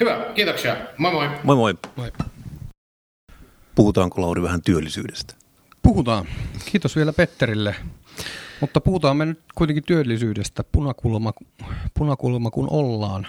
Hyvä, 0.00 0.26
kiitoksia. 0.34 0.76
Moi 0.98 1.12
moi. 1.12 1.28
Moi 1.44 1.56
moi. 1.56 1.74
Moi. 1.96 2.12
Puhutaanko 3.74 4.22
Lauri 4.22 4.42
vähän 4.42 4.62
työllisyydestä? 4.62 5.34
Puhutaan. 5.82 6.26
Kiitos 6.72 6.96
vielä 6.96 7.12
Petterille. 7.12 7.74
Mutta 8.60 8.80
puhutaan 8.80 9.16
me 9.16 9.26
nyt 9.26 9.40
kuitenkin 9.54 9.84
työllisyydestä, 9.84 10.64
punakulma, 10.72 11.32
punakulma 11.94 12.50
kun 12.50 12.68
ollaan. 12.70 13.26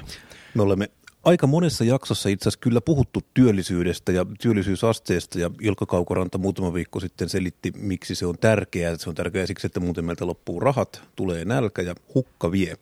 Me 0.53 0.61
olemme 0.61 0.89
aika 1.23 1.47
monessa 1.47 1.83
jaksossa 1.83 2.29
itse 2.29 2.43
asiassa 2.43 2.59
kyllä 2.59 2.81
puhuttu 2.81 3.21
työllisyydestä 3.33 4.11
ja 4.11 4.25
työllisyysasteesta 4.41 5.39
ja 5.39 5.51
Ilkka 5.61 5.85
Kaukoranta 5.85 6.37
muutama 6.37 6.73
viikko 6.73 6.99
sitten 6.99 7.29
selitti, 7.29 7.71
miksi 7.77 8.15
se 8.15 8.25
on 8.25 8.37
tärkeää. 8.37 8.97
Se 8.97 9.09
on 9.09 9.15
tärkeää 9.15 9.45
siksi, 9.45 9.67
että 9.67 9.79
muuten 9.79 10.05
meiltä 10.05 10.27
loppuu 10.27 10.59
rahat, 10.59 11.03
tulee 11.15 11.45
nälkä 11.45 11.81
ja 11.81 11.95
hukka 12.15 12.51
vie. 12.51 12.77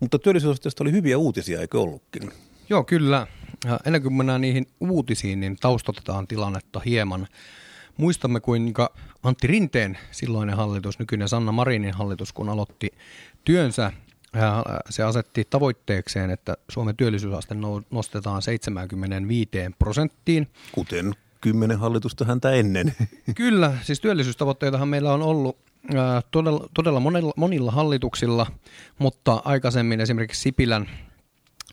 Mutta 0.00 0.18
työllisyysasteesta 0.18 0.84
oli 0.84 0.92
hyviä 0.92 1.18
uutisia, 1.18 1.60
eikö 1.60 1.80
ollutkin? 1.80 2.32
Joo, 2.68 2.84
kyllä. 2.84 3.26
Ja 3.64 3.80
ennen 3.86 4.02
kuin 4.02 4.14
mennään 4.14 4.40
niihin 4.40 4.66
uutisiin, 4.80 5.40
niin 5.40 5.56
taustatetaan 5.56 6.26
tilannetta 6.26 6.80
hieman. 6.80 7.26
Muistamme, 7.96 8.40
kuinka 8.40 8.94
Antti 9.22 9.46
Rinteen 9.46 9.98
silloinen 10.10 10.56
hallitus, 10.56 10.98
nykyinen 10.98 11.28
Sanna 11.28 11.52
Marinin 11.52 11.94
hallitus, 11.94 12.32
kun 12.32 12.48
aloitti 12.48 12.90
työnsä, 13.44 13.92
se 14.90 15.02
asetti 15.02 15.44
tavoitteekseen, 15.50 16.30
että 16.30 16.56
Suomen 16.68 16.96
työllisyysaste 16.96 17.54
nostetaan 17.90 18.42
75 18.42 19.50
prosenttiin. 19.78 20.48
Kuten 20.72 21.14
kymmenen 21.40 21.78
hallitusta 21.78 22.24
häntä 22.24 22.50
ennen. 22.50 22.94
Kyllä, 23.34 23.72
siis 23.82 24.00
työllisyystavoitteitahan 24.00 24.88
meillä 24.88 25.12
on 25.12 25.22
ollut 25.22 25.58
todella, 26.30 26.68
todella 26.74 27.00
monilla, 27.00 27.32
monilla 27.36 27.70
hallituksilla, 27.70 28.46
mutta 28.98 29.42
aikaisemmin 29.44 30.00
esimerkiksi 30.00 30.40
Sipilän 30.42 30.88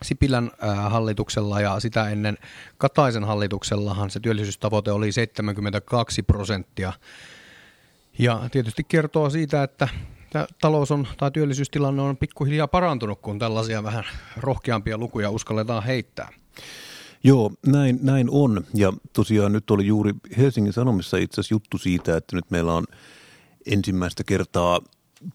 Sipilän 0.02 0.50
hallituksella 0.88 1.60
ja 1.60 1.80
sitä 1.80 2.08
ennen 2.08 2.38
Kataisen 2.78 3.24
hallituksellahan 3.24 4.10
se 4.10 4.20
työllisyystavoite 4.20 4.92
oli 4.92 5.12
72 5.12 6.22
prosenttia. 6.22 6.92
Ja 8.18 8.48
tietysti 8.52 8.84
kertoo 8.84 9.30
siitä, 9.30 9.62
että 9.62 9.88
talous 10.60 10.90
on, 10.90 11.06
tai 11.16 11.30
työllisyystilanne 11.30 12.02
on 12.02 12.16
pikkuhiljaa 12.16 12.68
parantunut, 12.68 13.20
kun 13.20 13.38
tällaisia 13.38 13.82
vähän 13.82 14.04
rohkeampia 14.36 14.98
lukuja 14.98 15.30
uskalletaan 15.30 15.82
heittää. 15.82 16.28
Joo, 17.24 17.52
näin, 17.66 17.98
näin 18.02 18.28
on. 18.30 18.64
Ja 18.74 18.92
tosiaan 19.12 19.52
nyt 19.52 19.70
oli 19.70 19.86
juuri 19.86 20.12
Helsingin 20.38 20.72
Sanomissa 20.72 21.16
itse 21.16 21.40
asiassa 21.40 21.54
juttu 21.54 21.78
siitä, 21.78 22.16
että 22.16 22.36
nyt 22.36 22.50
meillä 22.50 22.74
on 22.74 22.84
ensimmäistä 23.66 24.24
kertaa 24.24 24.80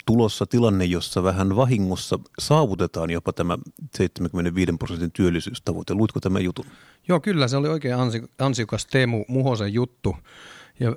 tulossa 0.06 0.46
tilanne, 0.46 0.86
jossa 0.86 1.24
vähän 1.24 1.56
vahingossa 1.56 2.20
saavutetaan 2.40 3.10
jopa 3.10 3.34
tämä 3.34 3.58
75 3.98 4.72
prosentin 4.80 5.12
työllisyystavoite. 5.12 5.94
Luitko 5.94 6.20
tämä 6.20 6.40
jutun? 6.40 6.66
Joo, 7.08 7.20
kyllä. 7.20 7.48
Se 7.48 7.58
oli 7.58 7.68
oikein 7.68 7.96
ansiokas 8.40 8.86
Teemu 8.86 9.26
Muhosen 9.28 9.74
juttu. 9.74 10.18
Ja 10.80 10.96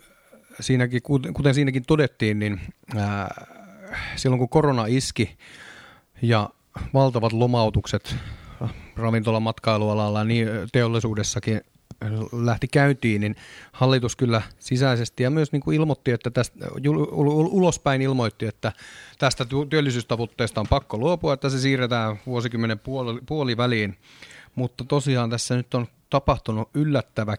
siinäkin, 0.61 1.03
kuten 1.35 1.55
siinäkin 1.55 1.85
todettiin, 1.87 2.39
niin 2.39 2.61
ää, 2.97 3.47
silloin 4.17 4.39
kun 4.39 4.49
korona 4.49 4.87
iski 4.87 5.37
ja 6.23 6.51
valtavat 6.95 7.33
lomautukset 7.33 8.17
ravintolan 8.97 9.43
matkailualalla 9.43 10.19
ja 10.19 10.25
niin 10.25 10.49
teollisuudessakin 10.73 11.61
lähti 12.33 12.69
käyntiin, 12.69 13.21
niin 13.21 13.37
hallitus 13.73 14.17
kyllä 14.17 14.43
sisäisesti 14.59 15.23
ja 15.23 15.31
myös 15.31 15.53
niin 15.53 15.63
kuin 15.63 15.77
ilmoitti, 15.77 16.11
että 16.11 16.31
tästä, 16.31 16.67
ulospäin 17.51 18.03
ilmoitti, 18.03 18.47
että 18.47 18.73
tästä 19.19 19.47
työllisyystavoitteesta 19.71 20.61
on 20.61 20.67
pakko 20.71 20.99
luopua, 20.99 21.35
että 21.35 21.49
se 21.49 21.61
siirretään 21.61 22.17
vuosikymmenen 22.27 22.79
puoli, 22.79 23.21
puoliväliin. 23.27 23.99
Mutta 24.55 24.85
tosiaan 24.85 25.31
tässä 25.31 25.57
nyt 25.57 25.75
on 25.75 25.87
tapahtunut 26.11 26.69
yllättävä, 26.75 27.37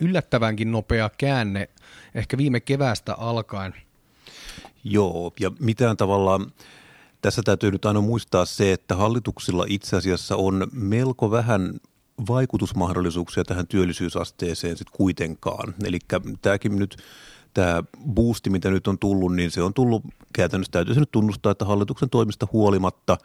yllättävänkin 0.00 0.72
nopea 0.72 1.10
käänne 1.18 1.68
ehkä 2.14 2.36
viime 2.36 2.60
keväästä 2.60 3.14
alkaen. 3.14 3.74
Joo, 4.84 5.32
ja 5.40 5.52
mitään 5.60 5.96
tavallaan 5.96 6.52
tässä 7.22 7.42
täytyy 7.44 7.70
nyt 7.70 7.84
aina 7.84 8.00
muistaa 8.00 8.44
se, 8.44 8.72
että 8.72 8.96
hallituksilla 8.96 9.64
itse 9.68 9.96
asiassa 9.96 10.36
on 10.36 10.66
melko 10.72 11.30
vähän 11.30 11.80
vaikutusmahdollisuuksia 12.28 13.44
tähän 13.44 13.66
työllisyysasteeseen 13.66 14.76
sitten 14.76 14.96
kuitenkaan. 14.96 15.74
Eli 15.84 15.98
tämäkin 16.42 16.76
nyt, 16.78 16.96
tämä 17.54 17.82
boosti, 18.14 18.50
mitä 18.50 18.70
nyt 18.70 18.88
on 18.88 18.98
tullut, 18.98 19.34
niin 19.34 19.50
se 19.50 19.62
on 19.62 19.74
tullut 19.74 20.02
käytännössä, 20.32 20.72
täytyy 20.72 20.94
nyt 20.94 21.10
tunnustaa, 21.10 21.52
että 21.52 21.64
hallituksen 21.64 22.10
toimista 22.10 22.46
huolimatta, 22.52 23.18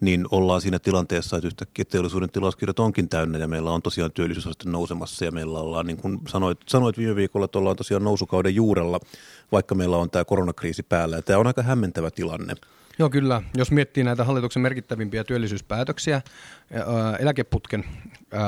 niin 0.00 0.26
ollaan 0.30 0.60
siinä 0.60 0.78
tilanteessa, 0.78 1.36
että 1.36 1.46
yhtäkkiä 1.46 1.84
teollisuuden 1.84 2.30
tilauskirjat 2.30 2.78
onkin 2.78 3.08
täynnä 3.08 3.38
ja 3.38 3.48
meillä 3.48 3.70
on 3.70 3.82
tosiaan 3.82 4.12
työllisyysaste 4.12 4.70
nousemassa 4.70 5.24
ja 5.24 5.32
meillä 5.32 5.58
ollaan, 5.58 5.86
niin 5.86 5.96
kuin 5.96 6.20
sanoit, 6.28 6.58
sanoit 6.68 6.98
viime 6.98 7.16
viikolla, 7.16 7.44
että 7.44 7.58
ollaan 7.58 7.76
tosiaan 7.76 8.04
nousukauden 8.04 8.54
juurella, 8.54 9.00
vaikka 9.52 9.74
meillä 9.74 9.96
on 9.96 10.10
tämä 10.10 10.24
koronakriisi 10.24 10.82
päällä 10.82 11.16
ja 11.16 11.22
tämä 11.22 11.38
on 11.38 11.46
aika 11.46 11.62
hämmentävä 11.62 12.10
tilanne. 12.10 12.54
Joo, 12.98 13.10
kyllä. 13.10 13.42
Jos 13.56 13.70
miettii 13.70 14.04
näitä 14.04 14.24
hallituksen 14.24 14.62
merkittävimpiä 14.62 15.24
työllisyyspäätöksiä, 15.24 16.22
eläkeputken 17.18 17.84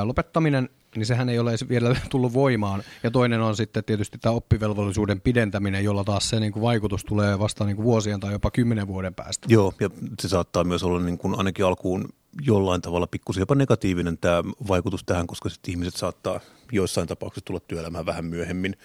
lopettaminen, 0.03 0.69
niin 0.95 1.05
sehän 1.05 1.29
ei 1.29 1.39
ole 1.39 1.51
vielä 1.69 1.95
tullut 2.09 2.33
voimaan. 2.33 2.83
Ja 3.03 3.11
toinen 3.11 3.41
on 3.41 3.55
sitten 3.55 3.83
tietysti 3.83 4.17
tämä 4.17 4.35
oppivelvollisuuden 4.35 5.21
pidentäminen, 5.21 5.83
jolla 5.83 6.03
taas 6.03 6.29
se 6.29 6.39
niin 6.39 6.51
kuin 6.51 6.63
vaikutus 6.63 7.05
tulee 7.05 7.39
vasta 7.39 7.65
niin 7.65 7.75
kuin 7.75 7.85
vuosien 7.85 8.19
tai 8.19 8.31
jopa 8.31 8.51
kymmenen 8.51 8.87
vuoden 8.87 9.15
päästä. 9.15 9.47
Joo, 9.51 9.73
ja 9.79 9.89
se 10.21 10.27
saattaa 10.27 10.63
myös 10.63 10.83
olla 10.83 10.99
niin 10.99 11.17
kuin 11.17 11.37
ainakin 11.37 11.65
alkuun 11.65 12.09
jollain 12.41 12.81
tavalla 12.81 13.07
pikkusen 13.07 13.41
jopa 13.41 13.55
negatiivinen 13.55 14.17
tämä 14.17 14.43
vaikutus 14.67 15.03
tähän, 15.03 15.27
koska 15.27 15.49
sitten 15.49 15.71
ihmiset 15.71 15.95
saattaa 15.95 16.39
joissain 16.71 17.07
tapauksissa 17.07 17.45
tulla 17.45 17.59
työelämään 17.59 18.05
vähän 18.05 18.25
myöhemmin. 18.25 18.75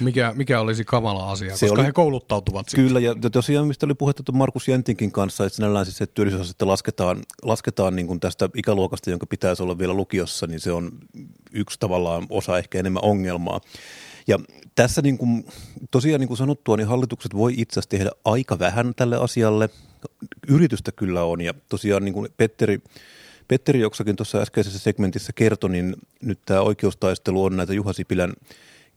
Mikä, 0.00 0.32
mikä 0.36 0.60
olisi 0.60 0.84
kamala 0.84 1.30
asia, 1.30 1.56
se 1.56 1.66
koska 1.66 1.80
oli, 1.80 1.86
he 1.86 1.92
kouluttautuvat 1.92 2.66
Kyllä, 2.74 3.00
ja 3.00 3.14
tosiaan 3.32 3.66
mistä 3.66 3.86
oli 3.86 3.94
puhetta 3.94 4.32
Markus 4.32 4.68
Jentinkin 4.68 5.12
kanssa, 5.12 5.46
että 5.46 5.56
sinällään 5.56 5.86
siis, 5.86 6.00
että 6.00 6.14
työllisyysastetta 6.14 6.66
lasketaan, 6.66 7.22
lasketaan 7.42 7.96
niin 7.96 8.06
kuin 8.06 8.20
tästä 8.20 8.48
ikäluokasta, 8.56 9.10
jonka 9.10 9.26
pitäisi 9.26 9.62
olla 9.62 9.78
vielä 9.78 9.94
lukiossa, 9.94 10.46
niin 10.46 10.60
se 10.60 10.72
on 10.72 10.92
yksi 11.52 11.80
tavallaan 11.80 12.26
osa 12.30 12.58
ehkä 12.58 12.78
enemmän 12.78 13.04
ongelmaa. 13.04 13.60
Ja 14.26 14.38
tässä 14.74 15.02
niin 15.02 15.18
kuin, 15.18 15.46
tosiaan 15.90 16.20
niin 16.20 16.28
kuin 16.28 16.38
sanottua, 16.38 16.76
niin 16.76 16.86
hallitukset 16.86 17.34
voi 17.34 17.54
itse 17.56 17.72
asiassa 17.72 17.90
tehdä 17.90 18.10
aika 18.24 18.58
vähän 18.58 18.92
tälle 18.96 19.16
asialle. 19.16 19.70
Yritystä 20.48 20.92
kyllä 20.92 21.24
on, 21.24 21.40
ja 21.40 21.54
tosiaan 21.68 22.04
niin 22.04 22.14
kuin 22.14 22.28
Petteri 22.36 22.80
Petteri 23.48 23.80
Joksakin 23.80 24.16
tuossa 24.16 24.38
äskeisessä 24.38 24.78
segmentissä 24.78 25.32
kertoi, 25.32 25.70
niin 25.70 25.96
nyt 26.22 26.38
tämä 26.46 26.60
oikeustaistelu 26.60 27.44
on 27.44 27.56
näitä 27.56 27.74
Juha 27.74 27.92
Sipilän 27.92 28.32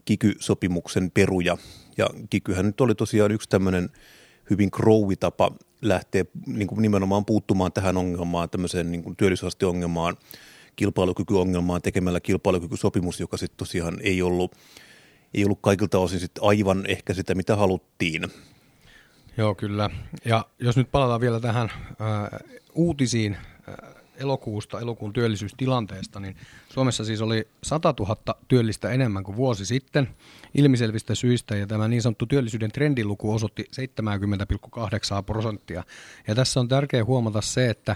kikysopimuksen 0.06 1.12
peruja. 1.12 1.58
Ja 1.98 2.10
kikyhän 2.30 2.66
nyt 2.66 2.82
oli 2.82 2.96
tosiaan 2.96 3.32
yksi 3.32 3.50
tämmöinen 3.50 3.90
hyvin 4.50 4.72
krouvitapa 4.72 5.52
lähteä 5.82 6.26
niin 6.46 6.68
kuin 6.68 6.82
nimenomaan 6.82 7.26
puuttumaan 7.26 7.72
tähän 7.72 7.98
ongelmaan, 7.98 8.50
tämmöiseen 8.50 8.92
niin 8.92 9.16
työllisyysasteongelmaan, 9.16 10.18
kilpailukykyongelmaan 10.76 11.82
tekemällä 11.82 12.20
kilpailukykysopimus, 12.20 13.20
joka 13.20 13.38
sitten 13.38 13.58
tosiaan 13.58 13.98
ei 14.02 14.22
ollut, 14.22 14.56
ei 15.34 15.46
ollut 15.46 15.60
kaikilta 15.62 16.00
osin 16.00 16.20
sit 16.20 16.32
aivan 16.42 16.86
ehkä 16.88 17.14
sitä, 17.14 17.36
mitä 17.36 17.56
haluttiin. 17.56 18.24
Joo, 19.38 19.56
kyllä. 19.56 19.90
Ja 20.26 20.46
jos 20.60 20.78
nyt 20.78 20.92
palataan 20.92 21.22
vielä 21.22 21.40
tähän 21.40 21.72
ää, 22.00 22.40
uutisiin, 22.74 23.38
elokuusta, 24.18 24.80
elokuun 24.80 25.14
työllisyystilanteesta, 25.14 26.20
niin 26.20 26.36
Suomessa 26.74 27.06
siis 27.06 27.22
oli 27.22 27.48
100 27.64 27.94
000 28.00 28.18
työllistä 28.48 28.90
enemmän 28.90 29.24
kuin 29.24 29.38
vuosi 29.38 29.66
sitten 29.66 30.10
ilmiselvistä 30.54 31.16
syistä, 31.16 31.56
ja 31.56 31.68
tämä 31.68 31.88
niin 31.88 32.02
sanottu 32.02 32.26
työllisyyden 32.26 32.72
trendiluku 32.72 33.34
osoitti 33.34 33.64
70,8 33.64 35.24
prosenttia. 35.26 35.84
Ja 36.28 36.36
tässä 36.36 36.60
on 36.60 36.68
tärkeää 36.68 37.06
huomata 37.06 37.42
se, 37.42 37.70
että 37.70 37.96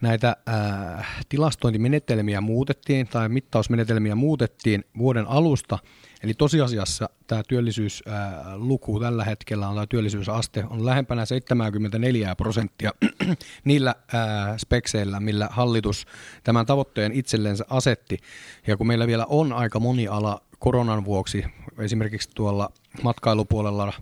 näitä 0.00 0.36
äh, 0.48 1.24
tilastointimenetelmiä 1.28 2.40
muutettiin 2.40 3.06
tai 3.06 3.28
mittausmenetelmiä 3.28 4.14
muutettiin 4.14 4.84
vuoden 4.98 5.26
alusta– 5.26 5.78
Eli 6.22 6.34
tosiasiassa 6.34 7.10
tämä 7.26 7.42
työllisyysluku 7.48 9.00
tällä 9.00 9.24
hetkellä 9.24 9.68
on, 9.68 9.74
tämä 9.74 9.86
työllisyysaste 9.86 10.64
on 10.70 10.86
lähempänä 10.86 11.24
74 11.26 12.36
prosenttia 12.36 12.92
niillä 13.64 13.94
ää, 14.12 14.58
spekseillä, 14.58 15.20
millä 15.20 15.48
hallitus 15.50 16.06
tämän 16.44 16.66
tavoitteen 16.66 17.12
itsellensä 17.12 17.64
asetti. 17.70 18.18
Ja 18.66 18.76
kun 18.76 18.86
meillä 18.86 19.06
vielä 19.06 19.26
on 19.28 19.52
aika 19.52 19.80
moni 19.80 20.08
ala 20.08 20.42
koronan 20.58 21.04
vuoksi, 21.04 21.44
esimerkiksi 21.78 22.30
tuolla 22.34 22.70
matkailupuolella 23.02 23.92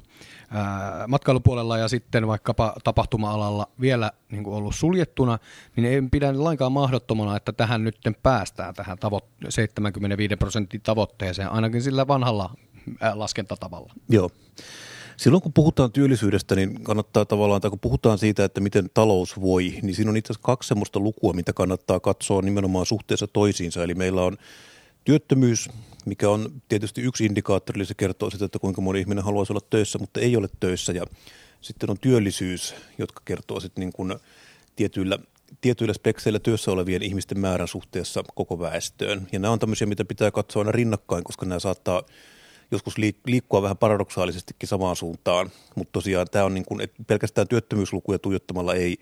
matkailupuolella 1.09 1.79
ja 1.79 1.89
sitten 1.89 2.27
vaikkapa 2.27 2.75
tapahtuma-alalla 2.85 3.69
vielä 3.81 4.13
niin 4.31 4.45
kuin 4.45 4.57
ollut 4.57 4.75
suljettuna, 4.75 5.39
niin 5.77 5.87
ei 5.87 6.03
pidä 6.11 6.45
lainkaan 6.45 6.73
mahdottomana, 6.73 7.37
että 7.37 7.53
tähän 7.53 7.85
nyt 7.85 7.97
päästään 8.23 8.75
tähän 8.75 8.99
tavo- 8.99 9.49
75 9.49 10.37
prosentin 10.37 10.81
tavoitteeseen, 10.81 11.53
ainakin 11.53 11.83
sillä 11.83 12.07
vanhalla 12.07 12.51
laskentatavalla. 13.15 13.93
Joo. 14.09 14.31
Silloin 15.17 15.43
kun 15.43 15.53
puhutaan 15.53 15.93
työllisyydestä, 15.93 16.55
niin 16.55 16.85
kannattaa 16.85 17.25
tavallaan, 17.25 17.61
tai 17.61 17.71
kun 17.71 17.81
puhutaan 17.81 18.19
siitä, 18.19 18.45
että 18.45 18.61
miten 18.61 18.91
talous 18.95 19.41
voi, 19.41 19.79
niin 19.83 19.95
siinä 19.95 20.11
on 20.11 20.17
itse 20.17 20.33
asiassa 20.33 20.47
kaksi 20.47 20.69
sellaista 20.69 21.01
lukua, 21.01 21.33
mitä 21.33 21.53
kannattaa 21.53 22.01
katsoa 22.01 22.43
nimenomaan 22.43 22.87
suhteessa 22.87 23.27
toisiinsa. 23.27 23.83
Eli 23.83 23.95
meillä 23.95 24.23
on 24.23 24.37
työttömyys, 25.05 25.71
mikä 26.07 26.31
on 26.31 26.63
tietysti 26.69 27.03
yksi 27.03 27.25
indikaattori, 27.25 27.79
eli 27.79 27.87
se 27.87 27.95
kertoo 27.95 28.31
sitä, 28.31 28.45
että 28.45 28.59
kuinka 28.59 28.81
moni 28.81 29.01
ihminen 29.01 29.25
haluaisi 29.25 29.53
olla 29.53 29.67
töissä, 29.71 29.99
mutta 29.99 30.21
ei 30.21 30.37
ole 30.37 30.49
töissä. 30.61 30.93
Ja 30.93 31.07
sitten 31.61 31.91
on 31.91 31.99
työllisyys, 32.01 32.75
jotka 32.99 33.23
kertoo 33.25 33.61
sitten 33.61 33.81
niin 33.81 33.93
kuin 33.93 34.15
tietyillä, 34.77 35.19
tietyillä 35.61 35.95
spekseillä 35.95 36.39
työssä 36.39 36.71
olevien 36.71 37.03
ihmisten 37.03 37.39
määrän 37.39 37.69
suhteessa 37.69 38.25
koko 38.35 38.59
väestöön. 38.59 39.27
Ja 39.33 39.39
nämä 39.39 39.53
on 39.53 39.59
tämmöisiä, 39.59 39.87
mitä 39.87 40.05
pitää 40.05 40.31
katsoa 40.31 40.61
aina 40.61 40.73
rinnakkain, 40.73 41.25
koska 41.25 41.47
nämä 41.47 41.59
saattaa 41.59 42.03
joskus 42.71 42.95
liikkua 43.27 43.63
vähän 43.63 43.77
paradoksaalisestikin 43.77 44.69
samaan 44.69 44.97
suuntaan. 44.97 45.51
Mutta 45.75 45.93
tosiaan 45.93 46.27
tämä 46.31 46.45
on 46.45 46.55
niin 46.55 46.65
kuin, 46.65 46.81
että 46.81 47.05
pelkästään 47.07 47.49
työttömyyslukuja 47.49 48.19
tuijottamalla 48.19 48.75
ei, 48.75 48.97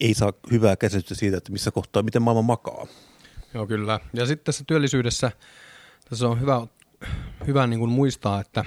ei 0.00 0.14
saa 0.14 0.32
hyvää 0.50 0.76
käsitystä 0.76 1.14
siitä, 1.14 1.36
että 1.36 1.52
missä 1.52 1.70
kohtaa, 1.70 2.02
miten 2.02 2.22
maailma 2.22 2.42
makaa. 2.42 2.86
Joo, 3.54 3.66
kyllä. 3.66 4.00
Ja 4.14 4.26
sitten 4.26 4.44
tässä 4.44 4.64
työllisyydessä 4.66 5.32
tässä 6.12 6.28
on 6.28 6.40
hyvä, 6.40 6.66
hyvä 7.46 7.66
niin 7.66 7.78
kuin 7.78 7.90
muistaa, 7.90 8.40
että 8.40 8.64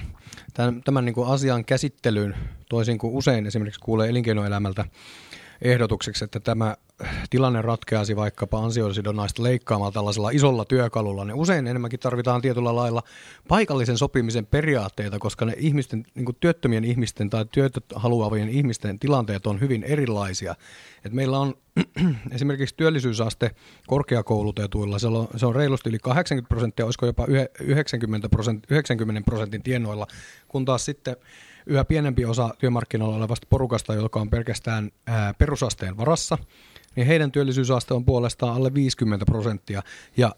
tämän, 0.53 0.81
tämän 0.83 1.05
niin 1.05 1.13
kuin 1.13 1.27
asian 1.29 1.65
käsittelyyn, 1.65 2.35
toisin 2.69 2.97
kuin 2.97 3.13
usein 3.13 3.45
esimerkiksi 3.45 3.79
kuulee 3.79 4.09
elinkeinoelämältä 4.09 4.85
ehdotukseksi, 5.61 6.23
että 6.23 6.39
tämä 6.39 6.75
tilanne 7.29 7.61
ratkeasi 7.61 8.15
vaikkapa 8.15 8.59
ansiosidonnaista 8.59 9.43
leikkaamalla 9.43 9.91
tällaisella 9.91 10.29
isolla 10.29 10.65
työkalulla, 10.65 11.25
niin 11.25 11.35
usein 11.35 11.67
enemmänkin 11.67 11.99
tarvitaan 11.99 12.41
tietyllä 12.41 12.75
lailla 12.75 13.03
paikallisen 13.47 13.97
sopimisen 13.97 14.45
periaatteita, 14.45 15.19
koska 15.19 15.45
ne 15.45 15.53
ihmisten, 15.57 16.05
niin 16.15 16.35
työttömien 16.39 16.83
ihmisten 16.83 17.29
tai 17.29 17.45
työtä 17.51 17.81
haluavien 17.95 18.49
ihmisten 18.49 18.99
tilanteet 18.99 19.47
on 19.47 19.59
hyvin 19.59 19.83
erilaisia. 19.83 20.55
Et 21.05 21.13
meillä 21.13 21.39
on 21.39 21.53
esimerkiksi 22.35 22.75
työllisyysaste 22.77 23.51
korkeakoulutetuilla, 23.87 24.99
se 24.99 25.07
on, 25.07 25.27
se 25.35 25.45
on 25.45 25.55
reilusti 25.55 25.89
yli 25.89 25.99
80 25.99 26.47
prosenttia, 26.49 26.85
olisiko 26.85 27.05
jopa 27.05 27.27
90 27.59 28.29
prosentin, 28.29 28.67
90 28.69 29.21
prosentin 29.25 29.63
tienoilla, 29.63 30.07
kun 30.47 30.65
taas 30.65 30.85
sitten 30.85 31.15
yhä 31.65 31.85
pienempi 31.85 32.25
osa 32.25 32.55
työmarkkinoilla 32.59 33.15
olevasta 33.15 33.47
porukasta, 33.49 33.93
joka 33.93 34.19
on 34.19 34.29
pelkästään 34.29 34.91
ää, 35.07 35.33
perusasteen 35.33 35.97
varassa, 35.97 36.37
niin 36.95 37.07
heidän 37.07 37.31
työllisyysaste 37.31 37.93
on 37.93 38.05
puolestaan 38.05 38.55
alle 38.55 38.73
50 38.73 39.25
prosenttia. 39.25 39.81
Ja 40.17 40.35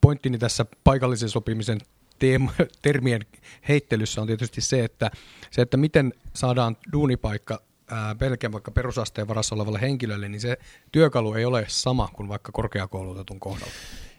pointtini 0.00 0.38
tässä 0.38 0.66
paikallisen 0.84 1.28
sopimisen 1.28 1.78
teema, 2.18 2.52
termien 2.82 3.26
heittelyssä 3.68 4.20
on 4.20 4.26
tietysti 4.26 4.60
se, 4.60 4.84
että, 4.84 5.10
se, 5.50 5.62
että 5.62 5.76
miten 5.76 6.14
saadaan 6.34 6.76
duunipaikka 6.92 7.62
pelkän 8.18 8.52
vaikka 8.52 8.70
perusasteen 8.70 9.28
varassa 9.28 9.54
olevalle 9.54 9.80
henkilölle, 9.80 10.28
niin 10.28 10.40
se 10.40 10.58
työkalu 10.92 11.34
ei 11.34 11.44
ole 11.44 11.64
sama 11.68 12.08
kuin 12.12 12.28
vaikka 12.28 12.52
korkeakoulutetun 12.52 13.40
kohdalla. 13.40 13.72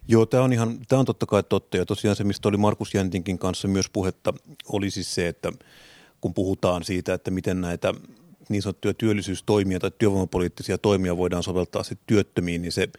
Joo, 0.07 0.25
tämä 0.25 0.43
on, 0.43 0.53
ihan, 0.53 0.79
tämä 0.87 0.99
on 0.99 1.05
totta 1.05 1.25
kai 1.25 1.43
totta. 1.43 1.77
Ja 1.77 1.85
tosiaan 1.85 2.15
se, 2.15 2.23
mistä 2.23 2.49
oli 2.49 2.57
Markus 2.57 2.93
Jäntinkin 2.93 3.39
kanssa 3.39 3.67
myös 3.67 3.89
puhetta, 3.89 4.33
oli 4.69 4.89
siis 4.89 5.15
se, 5.15 5.27
että 5.27 5.51
kun 6.21 6.33
puhutaan 6.33 6.83
siitä, 6.83 7.13
että 7.13 7.31
miten 7.31 7.61
näitä 7.61 7.93
niin 8.49 8.61
sanottuja 8.61 8.93
työllisyystoimia 8.93 9.79
tai 9.79 9.91
työvoimapoliittisia 9.97 10.77
toimia 10.77 11.17
voidaan 11.17 11.43
soveltaa 11.43 11.83
sitten 11.83 12.07
työttömiin, 12.07 12.61
niin 12.61 12.71
se 12.71 12.89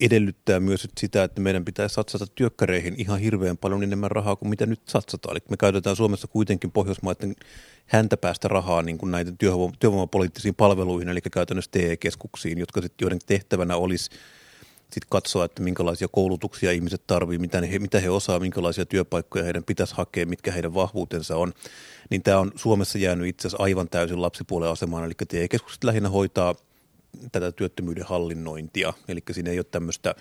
edellyttää 0.00 0.60
myös 0.60 0.88
sitä, 1.00 1.24
että 1.24 1.40
meidän 1.40 1.64
pitää 1.64 1.88
satsata 1.88 2.26
työkkäreihin 2.26 2.94
ihan 2.98 3.20
hirveän 3.20 3.56
paljon 3.56 3.82
enemmän 3.82 4.10
rahaa 4.10 4.36
kuin 4.36 4.48
mitä 4.48 4.66
nyt 4.66 4.80
satsataan. 4.88 5.36
Eli 5.36 5.44
me 5.50 5.56
käytetään 5.56 5.96
Suomessa 5.96 6.26
kuitenkin 6.26 6.72
Pohjoismaiden 6.72 7.36
häntä 7.86 8.16
päästä 8.16 8.48
rahaa 8.48 8.82
niin 8.82 8.98
kuin 8.98 9.10
näitä 9.10 9.32
työvoimapoliittisiin 9.78 10.54
palveluihin, 10.54 11.08
eli 11.08 11.20
käytännössä 11.20 11.70
TE-keskuksiin, 11.70 12.58
jotka 12.58 12.82
sit, 12.82 13.00
joiden 13.00 13.18
tehtävänä 13.26 13.76
olisi 13.76 14.10
sit 14.94 15.04
katsoa, 15.10 15.44
että 15.44 15.62
minkälaisia 15.62 16.08
koulutuksia 16.08 16.72
ihmiset 16.72 17.06
tarvitsevat, 17.06 17.40
mitä 17.40 17.60
he, 17.60 17.78
mitä 17.78 18.00
he 18.00 18.10
osaa, 18.10 18.40
minkälaisia 18.40 18.86
työpaikkoja 18.86 19.44
heidän 19.44 19.64
pitäisi 19.64 19.94
hakea, 19.94 20.26
mitkä 20.26 20.52
heidän 20.52 20.74
vahvuutensa 20.74 21.36
on. 21.36 21.52
Niin 22.10 22.22
tämä 22.22 22.38
on 22.38 22.52
Suomessa 22.56 22.98
jäänyt 22.98 23.26
itse 23.26 23.48
asiassa 23.48 23.62
aivan 23.62 23.88
täysin 23.88 24.22
lapsipuolen 24.22 24.68
asemaan, 24.68 25.04
eli 25.04 25.12
TE-keskukset 25.28 25.84
lähinnä 25.84 26.08
hoitaa 26.08 26.54
tätä 27.32 27.52
työttömyyden 27.52 28.04
hallinnointia, 28.04 28.92
eli 29.08 29.22
siinä 29.30 29.50
ei 29.50 29.58
ole 29.58 29.66
tämmöistä 29.70 30.14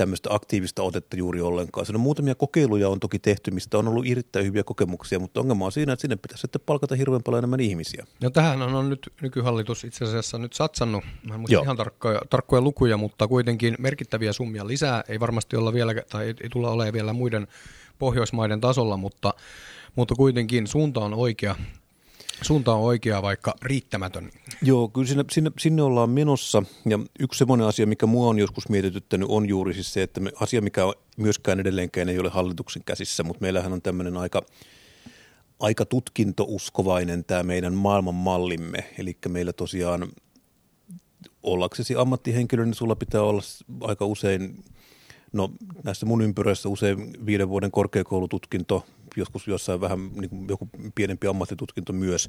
tämmöistä 0.00 0.34
aktiivista 0.34 0.82
otetta 0.82 1.16
juuri 1.16 1.40
ollenkaan. 1.40 1.86
Siinä 1.86 1.96
on 1.96 2.00
muutamia 2.00 2.34
kokeiluja 2.34 2.88
on 2.88 3.00
toki 3.00 3.18
tehty, 3.18 3.50
mistä 3.50 3.78
on 3.78 3.88
ollut 3.88 4.06
erittäin 4.06 4.46
hyviä 4.46 4.64
kokemuksia, 4.64 5.18
mutta 5.18 5.40
ongelma 5.40 5.64
on 5.64 5.72
siinä, 5.72 5.92
että 5.92 6.00
sinne 6.00 6.16
pitäisi 6.16 6.40
sitten 6.40 6.60
palkata 6.66 6.94
hirveän 6.94 7.22
paljon 7.22 7.38
enemmän 7.38 7.60
ihmisiä. 7.60 8.06
No 8.22 8.30
tähän 8.30 8.62
on 8.62 8.90
nyt 8.90 9.12
nykyhallitus 9.20 9.84
itse 9.84 10.04
asiassa 10.04 10.38
nyt 10.38 10.52
satsannut, 10.52 11.04
mä 11.28 11.34
en 11.34 11.40
muista 11.40 11.62
ihan 11.62 11.76
tarkkoja, 11.76 12.20
tarkkoja 12.30 12.62
lukuja, 12.62 12.96
mutta 12.96 13.28
kuitenkin 13.28 13.74
merkittäviä 13.78 14.32
summia 14.32 14.66
lisää. 14.66 15.04
Ei 15.08 15.20
varmasti 15.20 15.56
olla 15.56 15.72
vielä, 15.72 15.94
tai 16.10 16.24
ei, 16.24 16.34
ei 16.42 16.48
tulla 16.48 16.70
olemaan 16.70 16.92
vielä 16.92 17.12
muiden 17.12 17.46
Pohjoismaiden 17.98 18.60
tasolla, 18.60 18.96
mutta, 18.96 19.34
mutta 19.96 20.14
kuitenkin 20.14 20.66
suunta 20.66 21.00
on 21.00 21.14
oikea 21.14 21.56
Suunta 22.42 22.74
on 22.74 22.80
oikea, 22.80 23.22
vaikka 23.22 23.54
riittämätön. 23.62 24.30
Joo, 24.62 24.88
kyllä 24.88 25.06
sinne, 25.06 25.24
sinne, 25.30 25.50
sinne 25.58 25.82
ollaan 25.82 26.10
menossa. 26.10 26.62
Ja 26.88 26.98
yksi 27.20 27.38
semmoinen 27.38 27.66
asia, 27.66 27.86
mikä 27.86 28.06
mua 28.06 28.28
on 28.28 28.38
joskus 28.38 28.68
mietityttänyt, 28.68 29.28
on 29.30 29.48
juuri 29.48 29.74
siis 29.74 29.92
se, 29.92 30.02
että 30.02 30.20
me, 30.20 30.32
asia, 30.40 30.62
mikä 30.62 30.82
myöskään 31.16 31.60
edelleenkään 31.60 32.08
ei 32.08 32.18
ole 32.18 32.28
hallituksen 32.28 32.82
käsissä, 32.86 33.22
mutta 33.22 33.42
meillähän 33.42 33.72
on 33.72 33.82
tämmöinen 33.82 34.16
aika, 34.16 34.42
aika 35.60 35.84
tutkintouskovainen 35.84 37.24
tämä 37.24 37.42
meidän 37.42 37.74
maailman 37.74 38.14
mallimme. 38.14 38.78
Eli 38.98 39.16
meillä 39.28 39.52
tosiaan 39.52 40.08
ollaksesi 41.42 41.96
ammattihenkilö, 41.96 42.64
niin 42.64 42.74
sulla 42.74 42.96
pitää 42.96 43.22
olla 43.22 43.42
aika 43.80 44.06
usein, 44.06 44.64
no 45.32 45.50
näissä 45.84 46.06
mun 46.06 46.22
ympyröissä 46.22 46.68
usein 46.68 47.26
viiden 47.26 47.48
vuoden 47.48 47.70
korkeakoulututkinto, 47.70 48.86
joskus 49.16 49.46
jossain 49.46 49.80
vähän 49.80 50.10
niin 50.14 50.30
kuin 50.30 50.48
joku 50.48 50.68
pienempi 50.94 51.26
ammattitutkinto 51.26 51.92
myös, 51.92 52.28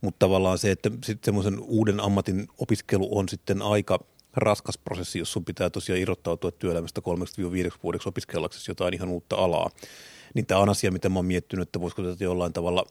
mutta 0.00 0.18
tavallaan 0.18 0.58
se, 0.58 0.70
että 0.70 0.90
semmoisen 1.24 1.60
uuden 1.60 2.00
ammatin 2.00 2.48
opiskelu 2.58 3.18
on 3.18 3.28
sitten 3.28 3.62
aika 3.62 3.98
raskas 4.34 4.78
prosessi, 4.78 5.18
jos 5.18 5.32
sun 5.32 5.44
pitää 5.44 5.70
tosiaan 5.70 6.00
irrottautua 6.00 6.50
työelämästä 6.50 7.00
kolmeksi 7.00 7.52
viideksi 7.52 7.78
vuodeksi 7.82 8.08
opiskellaksesi 8.08 8.70
jotain 8.70 8.94
ihan 8.94 9.08
uutta 9.08 9.36
alaa. 9.36 9.70
Niin 10.34 10.46
tämä 10.46 10.60
on 10.60 10.68
asia, 10.68 10.90
mitä 10.90 11.08
mä 11.08 11.18
oon 11.18 11.24
miettinyt, 11.24 11.68
että 11.68 11.80
voisiko 11.80 12.02
tätä 12.02 12.24
jollain 12.24 12.52
tavalla 12.52 12.86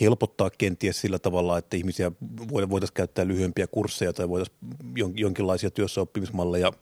helpottaa 0.00 0.50
kenties 0.50 1.00
sillä 1.00 1.18
tavalla, 1.18 1.58
että 1.58 1.76
ihmisiä 1.76 2.12
voitaisiin 2.50 2.94
käyttää 2.94 3.26
lyhyempiä 3.26 3.66
kursseja 3.66 4.12
tai 4.12 4.28
voitaisiin 4.28 4.58
jonkinlaisia 5.14 5.70
työssäoppimismalleja 5.70 6.72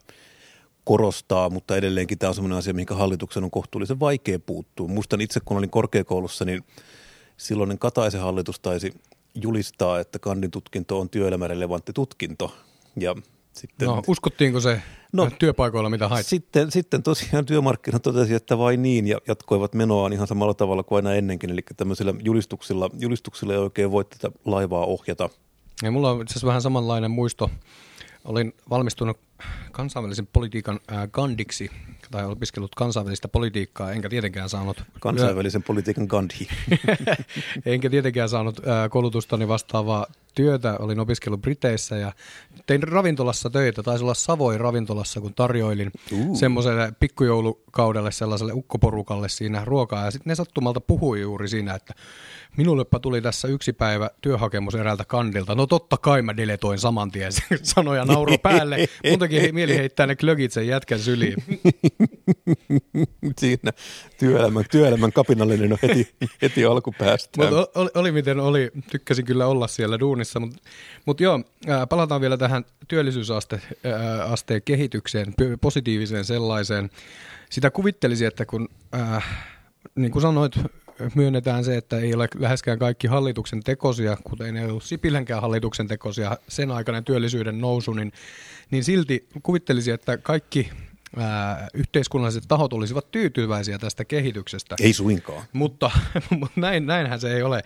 korostaa, 0.83 1.49
mutta 1.49 1.77
edelleenkin 1.77 2.17
tämä 2.17 2.27
on 2.29 2.35
sellainen 2.35 2.57
asia, 2.57 2.73
mihin 2.73 2.87
hallituksen 2.91 3.43
on 3.43 3.51
kohtuullisen 3.51 3.99
vaikea 3.99 4.39
puuttua. 4.39 4.87
Muistan 4.87 5.21
itse, 5.21 5.39
kun 5.45 5.57
olin 5.57 5.69
korkeakoulussa, 5.69 6.45
niin 6.45 6.63
silloinen 7.37 7.79
Kataisen 7.79 8.21
hallitus 8.21 8.59
taisi 8.59 8.93
julistaa, 9.35 9.99
että 9.99 10.19
kanditutkinto 10.19 10.99
on 10.99 11.09
työelämärelevantti 11.09 11.93
tutkinto. 11.93 12.55
Ja 12.99 13.15
sitten, 13.53 13.87
no, 13.87 14.01
uskottiinko 14.07 14.59
se 14.59 14.81
no, 15.13 15.29
työpaikoilla, 15.39 15.89
mitä 15.89 16.07
hait? 16.07 16.25
Sitten, 16.25 16.71
sitten 16.71 17.03
tosiaan 17.03 17.45
työmarkkinat 17.45 18.01
totesi, 18.01 18.33
että 18.33 18.57
vain 18.57 18.81
niin, 18.81 19.07
ja 19.07 19.17
jatkoivat 19.27 19.73
menoaan 19.73 20.13
ihan 20.13 20.27
samalla 20.27 20.53
tavalla 20.53 20.83
kuin 20.83 20.97
aina 20.97 21.15
ennenkin. 21.17 21.49
Eli 21.49 21.61
tämmöisillä 21.77 22.13
julistuksilla, 22.23 22.89
julistuksilla 22.99 23.53
ei 23.53 23.59
oikein 23.59 23.91
voi 23.91 24.05
tätä 24.05 24.31
laivaa 24.45 24.85
ohjata. 24.85 25.29
Ja 25.83 25.91
mulla 25.91 26.11
on 26.11 26.21
itse 26.21 26.31
asiassa 26.31 26.47
vähän 26.47 26.61
samanlainen 26.61 27.11
muisto. 27.11 27.49
Olin 28.25 28.53
valmistunut 28.69 29.17
kansainvälisen 29.71 30.27
politiikan 30.27 30.79
äh, 30.91 31.09
Gandiksi, 31.11 31.71
tai 32.11 32.25
opiskellut 32.25 32.75
kansainvälistä 32.75 33.27
politiikkaa, 33.27 33.91
enkä 33.91 34.09
tietenkään 34.09 34.49
saanut... 34.49 34.83
Kansainvälisen 34.99 35.63
politiikan 35.63 36.05
Gandhi. 36.05 36.47
enkä 37.65 37.89
tietenkään 37.89 38.29
saanut 38.29 38.59
äh, 38.59 38.89
koulutustani 38.89 39.47
vastaavaa 39.47 40.05
työtä, 40.33 40.77
olin 40.79 40.99
opiskellut 40.99 41.41
Briteissä 41.41 41.95
ja 41.95 42.11
tein 42.65 42.83
ravintolassa 42.83 43.49
töitä, 43.49 43.83
taisi 43.83 44.03
olla 44.03 44.13
Savoin 44.13 44.59
ravintolassa, 44.59 45.21
kun 45.21 45.33
tarjoilin 45.33 45.91
uh. 46.11 46.35
semmoiselle 46.35 46.93
pikkujoulukaudelle 46.99 48.11
sellaiselle 48.11 48.53
ukkoporukalle 48.53 49.29
siinä 49.29 49.65
ruokaa. 49.65 50.05
Ja 50.05 50.11
sitten 50.11 50.31
ne 50.31 50.35
sattumalta 50.35 50.81
puhui 50.81 51.21
juuri 51.21 51.47
siinä, 51.47 51.73
että 51.73 51.93
minullepa 52.57 52.99
tuli 52.99 53.21
tässä 53.21 53.47
yksi 53.47 53.73
päivä 53.73 54.09
työhakemus 54.21 54.75
eräältä 54.75 55.05
kandilta. 55.05 55.55
No 55.55 55.67
totta 55.67 55.97
kai 55.97 56.21
mä 56.21 56.37
deletoin 56.37 56.79
saman 56.79 57.11
tien 57.11 57.31
sanoja 57.63 58.05
nauro 58.05 58.37
päälle. 58.37 58.87
Muutenkin 59.09 59.55
mieli 59.55 59.77
heittää 59.77 60.07
ne 60.07 60.15
klögit 60.15 60.51
sen 60.51 60.67
jätkän 60.67 60.99
syliin. 60.99 61.35
Siinä 63.39 63.71
työelämän, 64.19 64.63
työelämän 64.71 65.13
kapinallinen 65.13 65.73
on 65.73 65.79
heti, 65.81 66.15
heti 66.41 66.65
alkupäästä. 66.65 67.41
Mutta 67.41 67.79
oli, 67.79 67.89
oli, 67.95 68.11
miten 68.11 68.39
oli, 68.39 68.71
tykkäsin 68.91 69.25
kyllä 69.25 69.47
olla 69.47 69.67
siellä 69.67 69.99
duunissa. 69.99 70.22
Mutta 70.39 70.57
mut 71.05 71.21
joo, 71.21 71.41
palataan 71.89 72.21
vielä 72.21 72.37
tähän 72.37 72.65
työllisyysasteen 72.87 74.61
kehitykseen, 74.65 75.33
positiiviseen 75.61 76.25
sellaiseen. 76.25 76.89
Sitä 77.49 77.71
kuvittelisi, 77.71 78.25
että 78.25 78.45
kun, 78.45 78.69
äh, 78.95 79.25
niin 79.95 80.11
kuin 80.11 80.21
sanoit, 80.21 80.55
myönnetään 81.15 81.63
se, 81.63 81.77
että 81.77 81.97
ei 81.97 82.13
ole 82.13 82.27
läheskään 82.39 82.79
kaikki 82.79 83.07
hallituksen 83.07 83.63
tekosia, 83.63 84.17
kuten 84.23 84.57
ei 84.57 84.65
ollut 84.65 84.83
Sipilänkään 84.83 85.41
hallituksen 85.41 85.87
tekosia, 85.87 86.37
sen 86.47 86.71
aikainen 86.71 87.03
työllisyyden 87.03 87.61
nousu, 87.61 87.93
niin, 87.93 88.11
niin 88.71 88.83
silti 88.83 89.27
kuvittelisi, 89.43 89.91
että 89.91 90.17
kaikki 90.17 90.69
ää, 91.17 91.67
yhteiskunnalliset 91.73 92.43
tahot 92.47 92.73
olisivat 92.73 93.11
tyytyväisiä 93.11 93.77
tästä 93.77 94.05
kehityksestä. 94.05 94.75
Ei 94.79 94.93
suinkaan. 94.93 95.43
Mutta, 95.53 95.91
mutta 96.39 96.61
näin, 96.61 96.85
näinhän 96.85 97.19
se 97.19 97.33
ei 97.35 97.43
ole. 97.43 97.63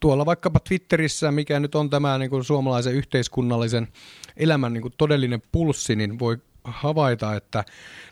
Tuolla 0.00 0.26
vaikkapa 0.26 0.60
Twitterissä, 0.60 1.32
mikä 1.32 1.60
nyt 1.60 1.74
on 1.74 1.90
tämä 1.90 2.18
niin 2.18 2.30
kuin 2.30 2.44
suomalaisen 2.44 2.94
yhteiskunnallisen 2.94 3.88
elämän 4.36 4.72
niin 4.72 4.82
kuin 4.82 4.94
todellinen 4.98 5.42
pulssi, 5.52 5.96
niin 5.96 6.18
voi 6.18 6.38
havaita, 6.64 7.36
että 7.36 7.64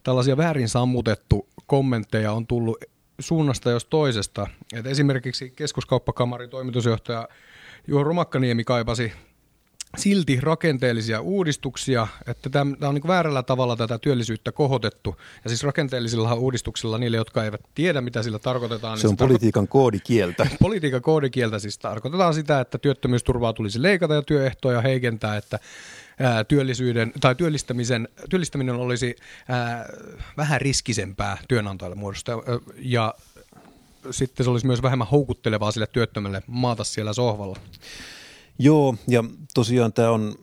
tällaisia 0.03 0.37
väärin 0.37 0.68
sammutettu 0.68 1.49
kommentteja 1.66 2.33
on 2.33 2.47
tullut 2.47 2.77
suunnasta 3.21 3.71
jos 3.71 3.85
toisesta. 3.85 4.47
Et 4.73 4.87
esimerkiksi 4.87 5.51
keskuskauppakamarin 5.51 6.51
toimitusjohtaja 6.51 7.29
Juho 7.88 8.05
Romakkaniemi 8.05 8.64
kaipasi 8.64 9.12
silti 9.99 10.39
rakenteellisia 10.41 11.21
uudistuksia, 11.21 12.07
että 12.27 12.51
tämä 12.51 12.89
on 12.89 12.95
niin 12.95 13.07
väärällä 13.07 13.43
tavalla 13.43 13.77
tätä 13.77 13.99
työllisyyttä 13.99 14.53
kohotettu. 14.53 15.17
Ja 15.45 15.51
siis 15.51 15.63
rakenteellisilla 15.63 16.35
uudistuksilla 16.35 16.99
niille, 16.99 17.17
jotka 17.17 17.45
eivät 17.45 17.61
tiedä, 17.75 18.01
mitä 18.01 18.23
sillä 18.23 18.39
tarkoitetaan. 18.39 18.99
Se 18.99 19.07
niin 19.07 19.13
on 19.13 19.19
se 19.19 19.25
politiikan 19.25 19.65
tarko- 19.65 19.73
koodikieltä. 19.73 20.47
politiikan 20.61 21.03
koodikieltä 21.03 21.59
siis 21.59 21.79
tarkoitetaan 21.79 22.35
sitä, 22.35 22.61
että 22.61 22.79
työttömyysturvaa 22.79 23.53
tulisi 23.53 23.83
leikata 23.83 24.15
ja 24.15 24.23
työehtoja 24.23 24.81
heikentää, 24.81 25.37
että 25.37 25.59
ää, 26.21 26.45
työllisyyden 26.45 27.13
tai 27.21 27.35
työllistämisen, 27.35 28.09
työllistäminen 28.31 28.75
olisi 28.75 29.17
ää, 29.49 29.89
vähän 30.37 30.61
riskisempää 30.61 31.39
työnantajalle 31.49 31.97
muodosta 31.97 32.33
ja 32.79 33.15
sitten 34.11 34.45
se 34.45 34.51
olisi 34.51 34.67
myös 34.67 34.83
vähemmän 34.83 35.09
houkuttelevaa 35.09 35.73
sille 35.73 35.87
työttömälle 35.87 36.43
maata 36.47 36.85
siellä 36.85 37.13
sohvalla. 37.13 37.57
Joo, 38.59 38.95
ja 39.09 39.25
tosiaan 39.55 39.93
tämä 39.93 40.11
on 40.11 40.35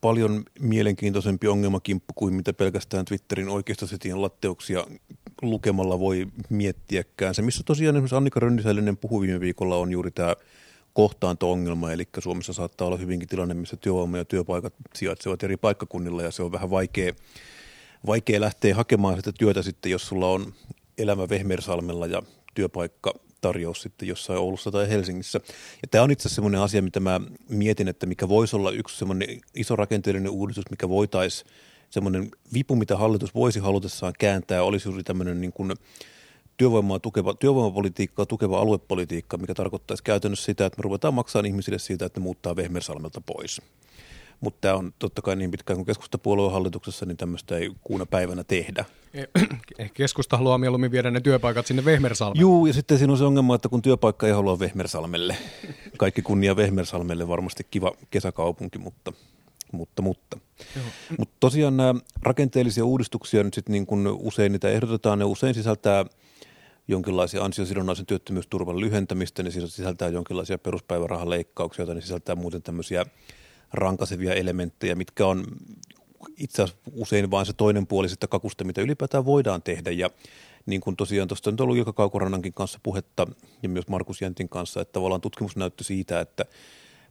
paljon 0.00 0.44
mielenkiintoisempi 0.60 1.48
ongelmakimppu 1.48 2.12
kuin 2.14 2.34
mitä 2.34 2.52
pelkästään 2.52 3.04
Twitterin 3.04 3.48
oikeistosetien 3.48 4.22
latteuksia 4.22 4.86
lukemalla 5.42 6.00
voi 6.00 6.26
miettiäkään. 6.48 7.34
Se, 7.34 7.42
missä 7.42 7.62
tosiaan 7.66 7.96
esimerkiksi 7.96 8.16
Annika 8.16 8.40
Rönnisällinen 8.40 8.96
puhui 8.96 9.26
viime 9.26 9.40
viikolla, 9.40 9.76
on 9.76 9.92
juuri 9.92 10.10
tämä 10.10 10.36
kohtaanto-ongelma, 10.92 11.92
eli 11.92 12.08
Suomessa 12.18 12.52
saattaa 12.52 12.86
olla 12.86 12.96
hyvinkin 12.96 13.28
tilanne, 13.28 13.54
missä 13.54 13.76
työvoima 13.76 14.18
ja 14.18 14.24
työpaikat 14.24 14.74
sijaitsevat 14.94 15.42
eri 15.42 15.56
paikkakunnilla, 15.56 16.22
ja 16.22 16.30
se 16.30 16.42
on 16.42 16.52
vähän 16.52 16.70
vaikea, 16.70 17.12
vaikea 18.06 18.40
lähteä 18.40 18.74
hakemaan 18.74 19.16
sitä 19.16 19.32
työtä 19.38 19.62
sitten, 19.62 19.92
jos 19.92 20.08
sulla 20.08 20.28
on 20.28 20.52
elämä 20.98 21.28
Vehmersalmella 21.28 22.06
ja 22.06 22.22
työpaikka 22.54 23.14
tarjous 23.40 23.82
sitten 23.82 24.08
jossain 24.08 24.38
Oulussa 24.38 24.70
tai 24.70 24.88
Helsingissä. 24.88 25.40
Ja 25.82 25.88
tämä 25.90 26.04
on 26.04 26.10
itse 26.10 26.22
asiassa 26.22 26.34
semmoinen 26.34 26.60
asia, 26.60 26.82
mitä 26.82 27.00
mä 27.00 27.20
mietin, 27.48 27.88
että 27.88 28.06
mikä 28.06 28.28
voisi 28.28 28.56
olla 28.56 28.70
yksi 28.70 28.96
semmoinen 28.96 29.40
iso 29.54 29.76
rakenteellinen 29.76 30.30
uudistus, 30.30 30.70
mikä 30.70 30.88
voitaisiin 30.88 31.50
semmoinen 31.90 32.30
vipu, 32.54 32.76
mitä 32.76 32.96
hallitus 32.96 33.34
voisi 33.34 33.60
halutessaan 33.60 34.12
kääntää, 34.18 34.62
olisi 34.62 34.88
juuri 34.88 35.04
tämmöinen 35.04 35.40
niin 35.40 35.52
kuin 35.52 35.72
työvoimaa 36.56 36.98
tukeva, 36.98 37.34
työvoimapolitiikkaa 37.34 38.26
tukeva 38.26 38.60
aluepolitiikka, 38.60 39.36
mikä 39.36 39.54
tarkoittaisi 39.54 40.02
käytännössä 40.02 40.44
sitä, 40.44 40.66
että 40.66 40.78
me 40.78 40.82
ruvetaan 40.82 41.14
maksamaan 41.14 41.46
ihmisille 41.46 41.78
siitä, 41.78 42.06
että 42.06 42.20
ne 42.20 42.24
muuttaa 42.24 42.56
Vehmersalmelta 42.56 43.20
pois. 43.20 43.62
Mutta 44.40 44.60
tämä 44.60 44.74
on 44.74 44.92
totta 44.98 45.22
kai 45.22 45.36
niin 45.36 45.50
pitkään 45.50 45.76
kuin 45.76 45.86
keskustapuolue 45.86 46.52
hallituksessa, 46.52 47.06
niin 47.06 47.16
tämmöistä 47.16 47.56
ei 47.56 47.70
kuuna 47.80 48.06
päivänä 48.06 48.44
tehdä. 48.44 48.84
Keskusta 49.94 50.36
haluaa 50.36 50.58
mieluummin 50.58 50.90
viedä 50.90 51.10
ne 51.10 51.20
työpaikat 51.20 51.66
sinne 51.66 51.84
Vehmersalmelle. 51.84 52.40
Joo, 52.40 52.66
ja 52.66 52.72
sitten 52.72 52.98
siinä 52.98 53.12
on 53.12 53.18
se 53.18 53.24
ongelma, 53.24 53.54
että 53.54 53.68
kun 53.68 53.82
työpaikka 53.82 54.26
ei 54.26 54.32
halua 54.32 54.58
Vehmersalmelle. 54.58 55.36
Kaikki 55.98 56.22
kunnia 56.22 56.56
Vehmersalmelle, 56.56 57.28
varmasti 57.28 57.66
kiva 57.70 57.92
kesäkaupunki, 58.10 58.78
mutta 58.78 59.12
mutta, 59.72 60.02
mutta. 60.02 60.38
Mutta 61.18 61.36
tosiaan 61.40 61.76
nämä 61.76 61.94
rakenteellisia 62.22 62.84
uudistuksia 62.84 63.42
nyt 63.42 63.54
sitten 63.54 63.72
niin 63.72 63.86
kun 63.86 64.18
usein 64.20 64.52
niitä 64.52 64.68
ehdotetaan, 64.68 65.18
ne 65.18 65.24
usein 65.24 65.54
sisältää 65.54 66.04
jonkinlaisia 66.88 67.44
ansiosidonnaisen 67.44 68.06
työttömyysturvan 68.06 68.80
lyhentämistä, 68.80 69.42
ne 69.42 69.50
sisältää 69.50 70.08
jonkinlaisia 70.08 70.58
peruspäivärahaleikkauksia, 70.58 71.86
tai 71.86 71.94
ne 71.94 72.00
sisältää 72.00 72.34
muuten 72.34 72.62
tämmöisiä 72.62 73.06
rankasevia 73.72 74.34
elementtejä, 74.34 74.94
mitkä 74.94 75.26
on 75.26 75.44
itse 76.36 76.62
asiassa 76.62 76.82
usein 76.92 77.30
vain 77.30 77.46
se 77.46 77.52
toinen 77.52 77.86
puoli 77.86 78.08
sitä 78.08 78.26
kakusta, 78.26 78.64
mitä 78.64 78.80
ylipäätään 78.80 79.24
voidaan 79.24 79.62
tehdä. 79.62 79.90
Ja 79.90 80.10
niin 80.66 80.80
kuin 80.80 80.96
tosiaan 80.96 81.28
tuosta 81.28 81.50
on 81.50 81.56
ollut 81.60 81.76
Ilka 81.76 81.92
Kaukorannankin 81.92 82.54
kanssa 82.54 82.80
puhetta 82.82 83.26
ja 83.62 83.68
myös 83.68 83.88
Markus 83.88 84.22
Jäntin 84.22 84.48
kanssa, 84.48 84.80
että 84.80 84.92
tavallaan 84.92 85.20
tutkimus 85.20 85.56
näyttö 85.56 85.84
siitä, 85.84 86.20
että 86.20 86.44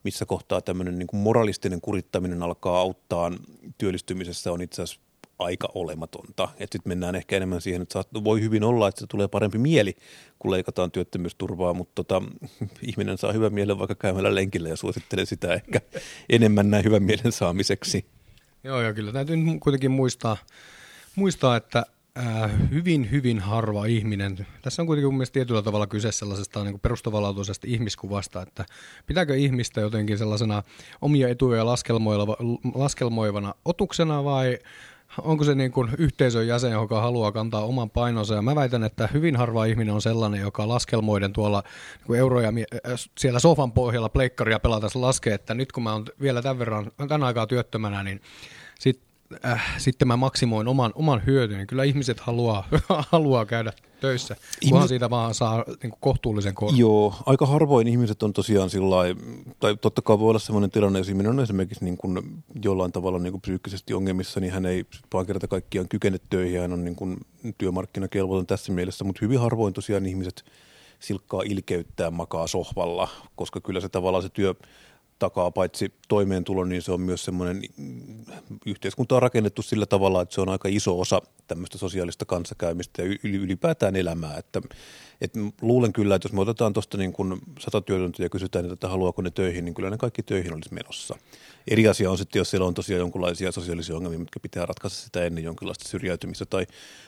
missä 0.03 0.25
kohtaa 0.25 0.61
tämmöinen 0.61 0.99
niin 0.99 1.07
kuin 1.07 1.19
moralistinen 1.19 1.81
kurittaminen 1.81 2.43
alkaa 2.43 2.79
auttaa 2.79 3.31
työllistymisessä 3.77 4.51
on 4.51 4.61
itse 4.61 4.81
asiassa 4.81 5.06
aika 5.39 5.69
olematonta. 5.75 6.49
Sitten 6.59 6.81
mennään 6.85 7.15
ehkä 7.15 7.37
enemmän 7.37 7.61
siihen, 7.61 7.81
että 7.81 7.93
saat, 7.93 8.07
voi 8.23 8.41
hyvin 8.41 8.63
olla, 8.63 8.87
että 8.87 8.99
se 8.99 9.07
tulee 9.07 9.27
parempi 9.27 9.57
mieli, 9.57 9.95
kun 10.39 10.51
leikataan 10.51 10.91
työttömyysturvaa, 10.91 11.73
mutta 11.73 11.91
tota, 11.95 12.21
ihminen 12.89 13.17
saa 13.17 13.31
hyvän 13.31 13.53
mielen 13.53 13.79
vaikka 13.79 13.95
käymällä 13.95 14.35
lenkillä 14.35 14.69
ja 14.69 14.75
suosittelen 14.75 15.25
sitä 15.25 15.53
ehkä 15.53 15.81
enemmän 16.29 16.69
näin 16.69 16.85
hyvän 16.85 17.03
mielen 17.03 17.31
saamiseksi. 17.31 18.05
Joo, 18.63 18.81
ja 18.81 18.93
kyllä 18.93 19.11
täytyy 19.11 19.37
kuitenkin 19.59 19.91
muistaa, 19.91 20.37
muistaa 21.15 21.55
että 21.55 21.85
äh, 22.17 22.51
hyvin, 22.71 23.11
hyvin 23.11 23.39
harva 23.39 23.85
ihminen, 23.85 24.47
tässä 24.61 24.81
on 24.81 24.85
kuitenkin 24.85 25.07
mun 25.07 25.17
mielestä 25.17 25.33
tietyllä 25.33 25.61
tavalla 25.61 25.87
kyse 25.87 26.11
sellaisesta 26.11 26.63
niin 26.63 26.79
perustavanlaatuisesta 26.79 27.67
ihmiskuvasta, 27.69 28.41
että 28.41 28.65
pitääkö 29.05 29.35
ihmistä 29.35 29.81
jotenkin 29.81 30.17
sellaisena 30.17 30.63
omia 31.01 31.29
etuja 31.29 31.65
laskelmoivana 32.73 33.53
otuksena 33.65 34.23
vai 34.23 34.59
onko 35.21 35.43
se 35.43 35.55
niin 35.55 35.71
kuin 35.71 35.89
yhteisön 35.97 36.47
jäsen, 36.47 36.71
joka 36.71 37.01
haluaa 37.01 37.31
kantaa 37.31 37.65
oman 37.65 37.89
painonsa. 37.89 38.35
Ja 38.35 38.41
mä 38.41 38.55
väitän, 38.55 38.83
että 38.83 39.09
hyvin 39.13 39.35
harva 39.35 39.65
ihminen 39.65 39.93
on 39.93 40.01
sellainen, 40.01 40.41
joka 40.41 40.67
laskelmoiden 40.67 41.33
tuolla 41.33 41.63
niin 42.07 42.19
euroja 42.19 42.49
äh, 42.49 42.93
siellä 43.17 43.39
sofan 43.39 43.71
pohjalla 43.71 44.09
pleikkaria 44.09 44.59
pelata 44.59 44.87
laskee, 44.95 45.33
että 45.33 45.53
nyt 45.53 45.71
kun 45.71 45.83
mä 45.83 45.93
oon 45.93 46.05
vielä 46.21 46.41
tämän 46.41 46.59
verran, 46.59 46.91
tämän 46.97 47.23
aikaa 47.23 47.47
työttömänä, 47.47 48.03
niin 48.03 48.21
äh, 49.45 49.73
sitten 49.77 50.07
mä 50.07 50.17
maksimoin 50.17 50.67
oman, 50.67 50.91
oman 50.95 51.21
hyötyn, 51.25 51.57
niin 51.57 51.67
kyllä 51.67 51.83
ihmiset 51.83 52.19
haluaa, 52.19 52.67
haluaa 53.11 53.45
käydä 53.45 53.73
töissä, 54.01 54.35
kunhan 54.35 54.49
Ihmiset... 54.61 54.89
siitä 54.89 55.09
vaan 55.09 55.33
saa 55.33 55.63
niin 55.67 55.91
kuin 55.91 55.99
kohtuullisen 55.99 56.55
kohdon. 56.55 56.77
Joo, 56.77 57.15
aika 57.25 57.45
harvoin 57.45 57.87
ihmiset 57.87 58.23
on 58.23 58.33
tosiaan 58.33 58.69
sillä 58.69 58.95
tai 59.59 59.77
totta 59.81 60.01
kai 60.01 60.19
voi 60.19 60.29
olla 60.29 60.39
sellainen 60.39 60.71
tilanne, 60.71 60.99
jos 60.99 61.09
ihminen 61.09 61.29
on 61.29 61.39
esimerkiksi 61.39 61.85
niin 61.85 61.97
kuin 61.97 62.43
jollain 62.63 62.91
tavalla 62.91 63.19
niin 63.19 63.33
kuin 63.33 63.41
psyykkisesti 63.41 63.93
ongelmissa, 63.93 64.39
niin 64.39 64.53
hän 64.53 64.65
ei 64.65 64.85
vaan 65.13 65.25
kerta 65.25 65.47
kaikkiaan 65.47 65.87
kykene 65.87 66.17
töihin, 66.29 66.61
hän 66.61 66.73
on 66.73 66.83
niin 66.83 66.95
kuin 66.95 67.17
työmarkkinakelvoton 67.57 68.47
tässä 68.47 68.71
mielessä, 68.71 69.03
mutta 69.03 69.19
hyvin 69.21 69.39
harvoin 69.39 69.73
tosiaan 69.73 70.05
ihmiset 70.05 70.45
silkkaa 70.99 71.41
ilkeyttää 71.45 72.11
makaa 72.11 72.47
sohvalla, 72.47 73.07
koska 73.35 73.61
kyllä 73.61 73.79
se 73.79 73.89
tavallaan 73.89 74.23
se 74.23 74.29
työ 74.29 74.55
takaa 75.19 75.51
paitsi 75.51 75.93
toimeentulo, 76.07 76.63
niin 76.63 76.81
se 76.81 76.91
on 76.91 77.01
myös 77.01 77.25
semmoinen, 77.25 77.61
yhteiskunta 78.65 79.15
on 79.15 79.21
rakennettu 79.21 79.61
sillä 79.61 79.85
tavalla, 79.85 80.21
että 80.21 80.35
se 80.35 80.41
on 80.41 80.49
aika 80.49 80.69
iso 80.71 80.99
osa 80.99 81.21
tämmöistä 81.47 81.77
sosiaalista 81.77 82.25
kanssakäymistä 82.25 83.01
ja 83.01 83.17
ylipäätään 83.23 83.95
elämää. 83.95 84.37
Että, 84.37 84.61
että 85.21 85.39
luulen 85.61 85.93
kyllä, 85.93 86.15
että 86.15 86.25
jos 86.25 86.33
me 86.33 86.41
otetaan 86.41 86.73
tuosta 86.73 86.97
niin 86.97 87.13
kuin 87.13 87.41
sata 87.59 87.81
työtöntä 87.81 88.23
ja 88.23 88.29
kysytään, 88.29 88.71
että 88.71 88.87
haluaako 88.87 89.21
ne 89.21 89.31
töihin, 89.31 89.65
niin 89.65 89.75
kyllä 89.75 89.89
ne 89.89 89.97
kaikki 89.97 90.23
töihin 90.23 90.53
olisi 90.53 90.73
menossa. 90.73 91.15
Eri 91.67 91.87
asia 91.87 92.11
on 92.11 92.17
sitten, 92.17 92.39
jos 92.39 92.49
siellä 92.49 92.67
on 92.67 92.73
tosiaan 92.73 92.99
jonkinlaisia 92.99 93.51
sosiaalisia 93.51 93.95
ongelmia, 93.95 94.19
mitkä 94.19 94.39
pitää 94.39 94.65
ratkaista 94.65 95.03
sitä 95.03 95.25
ennen 95.25 95.43
jonkinlaista 95.43 95.89
syrjäytymistä 95.89 96.45
tai 96.45 96.67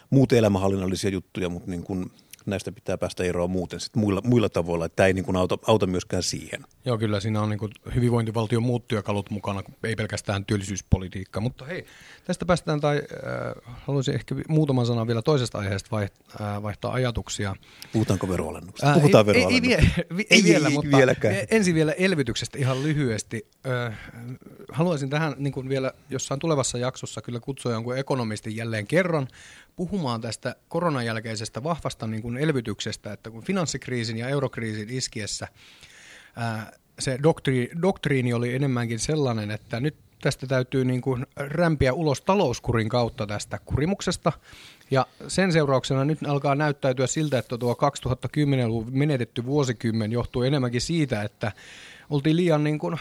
muuten 0.09 0.39
elämänhallinnallisia 0.39 1.09
juttuja, 1.09 1.49
mutta 1.49 1.71
niin 1.71 1.83
kuin 1.83 2.11
näistä 2.49 2.71
pitää 2.71 2.97
päästä 2.97 3.23
eroon 3.23 3.51
muuten 3.51 3.79
sit 3.79 3.95
muilla, 3.95 4.21
muilla 4.23 4.49
tavoilla, 4.49 4.85
että 4.85 4.95
tämä 4.95 5.07
ei 5.07 5.13
niin 5.13 5.25
kuin 5.25 5.37
auta, 5.37 5.57
auta 5.67 5.87
myöskään 5.87 6.23
siihen. 6.23 6.65
Joo, 6.85 6.97
kyllä 6.97 7.19
siinä 7.19 7.41
on 7.41 7.49
niin 7.49 7.59
kuin 7.59 7.71
hyvinvointivaltion 7.95 8.63
muut 8.63 8.87
työkalut 8.87 9.29
mukana, 9.29 9.63
ei 9.83 9.95
pelkästään 9.95 10.45
työllisyyspolitiikka. 10.45 11.41
Mutta 11.41 11.65
hei, 11.65 11.85
tästä 12.25 12.45
päästään, 12.45 12.81
tai 12.81 12.97
äh, 12.97 13.75
haluaisin 13.85 14.15
ehkä 14.15 14.35
muutaman 14.47 14.85
sanan 14.85 15.07
vielä 15.07 15.21
toisesta 15.21 15.57
aiheesta 15.57 15.89
vaihtaa, 15.91 16.55
äh, 16.55 16.63
vaihtaa 16.63 16.93
ajatuksia. 16.93 17.55
Puhutaanko 17.93 18.29
veroalennuksesta? 18.29 18.89
Äh, 18.89 18.93
Puhutaan 18.93 19.29
ei. 19.29 19.35
Ei, 19.35 19.43
ei, 19.43 19.73
ei, 19.73 20.05
ei, 20.09 20.25
ei 20.29 20.43
vielä, 20.43 20.69
mutta 20.79 20.97
vieläkään. 20.97 21.35
E- 21.35 21.47
ensin 21.51 21.75
vielä 21.75 21.91
elvytyksestä 21.91 22.57
ihan 22.57 22.83
lyhyesti. 22.83 23.47
Äh, 23.87 23.99
haluaisin 24.71 25.09
tähän 25.09 25.35
niin 25.37 25.53
kuin 25.53 25.69
vielä 25.69 25.93
jossain 26.09 26.39
tulevassa 26.39 26.77
jaksossa 26.77 27.21
kyllä 27.21 27.39
kutsua 27.39 27.71
jonkun 27.71 27.97
ekonomistin 27.97 28.55
jälleen 28.55 28.87
kerran 28.87 29.27
puhumaan 29.75 30.21
tästä 30.21 30.55
koronan 30.67 31.05
jälkeisestä 31.05 31.63
vahvasta 31.63 32.07
niin 32.07 32.21
kuin 32.21 32.37
elvytyksestä, 32.37 33.13
että 33.13 33.31
kun 33.31 33.43
finanssikriisin 33.43 34.17
ja 34.17 34.29
eurokriisin 34.29 34.89
iskiessä 34.89 35.47
ää, 36.35 36.71
se 36.99 37.19
doktri, 37.23 37.71
doktriini 37.81 38.33
oli 38.33 38.55
enemmänkin 38.55 38.99
sellainen, 38.99 39.51
että 39.51 39.79
nyt 39.79 39.95
tästä 40.21 40.47
täytyy 40.47 40.85
niin 40.85 41.01
kuin 41.01 41.25
rämpiä 41.35 41.93
ulos 41.93 42.21
talouskurin 42.21 42.89
kautta 42.89 43.27
tästä 43.27 43.59
kurimuksesta. 43.65 44.31
Ja 44.91 45.05
sen 45.27 45.51
seurauksena 45.53 46.05
nyt 46.05 46.19
alkaa 46.27 46.55
näyttäytyä 46.55 47.07
siltä, 47.07 47.37
että 47.37 47.57
tuo 47.57 47.73
2010-luvun 47.73 48.97
menetetty 48.97 49.45
vuosikymmen 49.45 50.11
johtuu 50.11 50.43
enemmänkin 50.43 50.81
siitä, 50.81 51.23
että 51.23 51.51
oltiin 52.09 52.35
liian 52.35 52.63
niin 52.63 52.79
kuin 52.79 52.97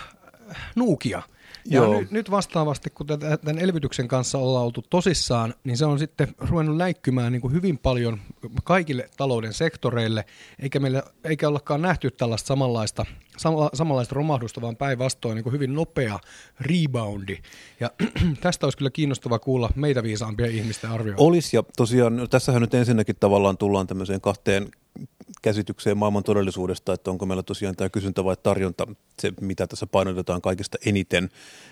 nuukia– 0.76 1.22
ja 1.64 1.80
Joo. 1.80 2.00
Nyt, 2.00 2.10
nyt 2.10 2.30
vastaavasti, 2.30 2.90
kun 2.90 3.06
tämän 3.06 3.58
elvytyksen 3.58 4.08
kanssa 4.08 4.38
ollaan 4.38 4.64
oltu 4.64 4.82
tosissaan, 4.90 5.54
niin 5.64 5.76
se 5.76 5.84
on 5.84 5.98
sitten 5.98 6.28
ruvennut 6.38 6.76
läikkymään 6.76 7.32
niin 7.32 7.40
kuin 7.40 7.52
hyvin 7.52 7.78
paljon 7.78 8.20
kaikille 8.64 9.08
talouden 9.16 9.52
sektoreille, 9.52 10.24
eikä, 10.58 10.80
meillä, 10.80 11.02
eikä 11.24 11.48
ollakaan 11.48 11.82
nähty 11.82 12.10
tällaista 12.10 12.46
samanlaista, 12.46 13.04
sama, 13.36 13.70
samanlaista 13.74 14.14
romahdusta, 14.14 14.60
vaan 14.60 14.76
päinvastoin 14.76 15.36
niin 15.36 15.44
kuin 15.44 15.52
hyvin 15.52 15.74
nopea 15.74 16.18
reboundi. 16.60 17.36
Ja 17.80 17.90
tästä 18.40 18.66
olisi 18.66 18.78
kyllä 18.78 18.90
kiinnostava 18.90 19.38
kuulla 19.38 19.70
meitä 19.74 20.02
viisaampia 20.02 20.46
ihmisten 20.46 20.90
arvioita. 20.90 21.22
Olisi, 21.22 21.56
ja 21.56 21.62
tosiaan 21.76 22.16
no, 22.16 22.26
tässähän 22.26 22.62
nyt 22.62 22.74
ensinnäkin 22.74 23.16
tavallaan 23.20 23.58
tullaan 23.58 23.86
tämmöiseen 23.86 24.20
kahteen 24.20 24.68
käsitykseen 25.42 25.98
maailman 25.98 26.22
todellisuudesta, 26.22 26.92
että 26.92 27.10
onko 27.10 27.26
meillä 27.26 27.42
tosiaan 27.42 27.76
tämä 27.76 27.88
kysyntä 27.88 28.24
vai 28.24 28.36
tarjonta, 28.42 28.86
se 29.18 29.32
mitä 29.40 29.66
tässä 29.66 29.86
painotetaan 29.86 30.42
kaikista 30.42 30.78
eniten. 30.86 31.28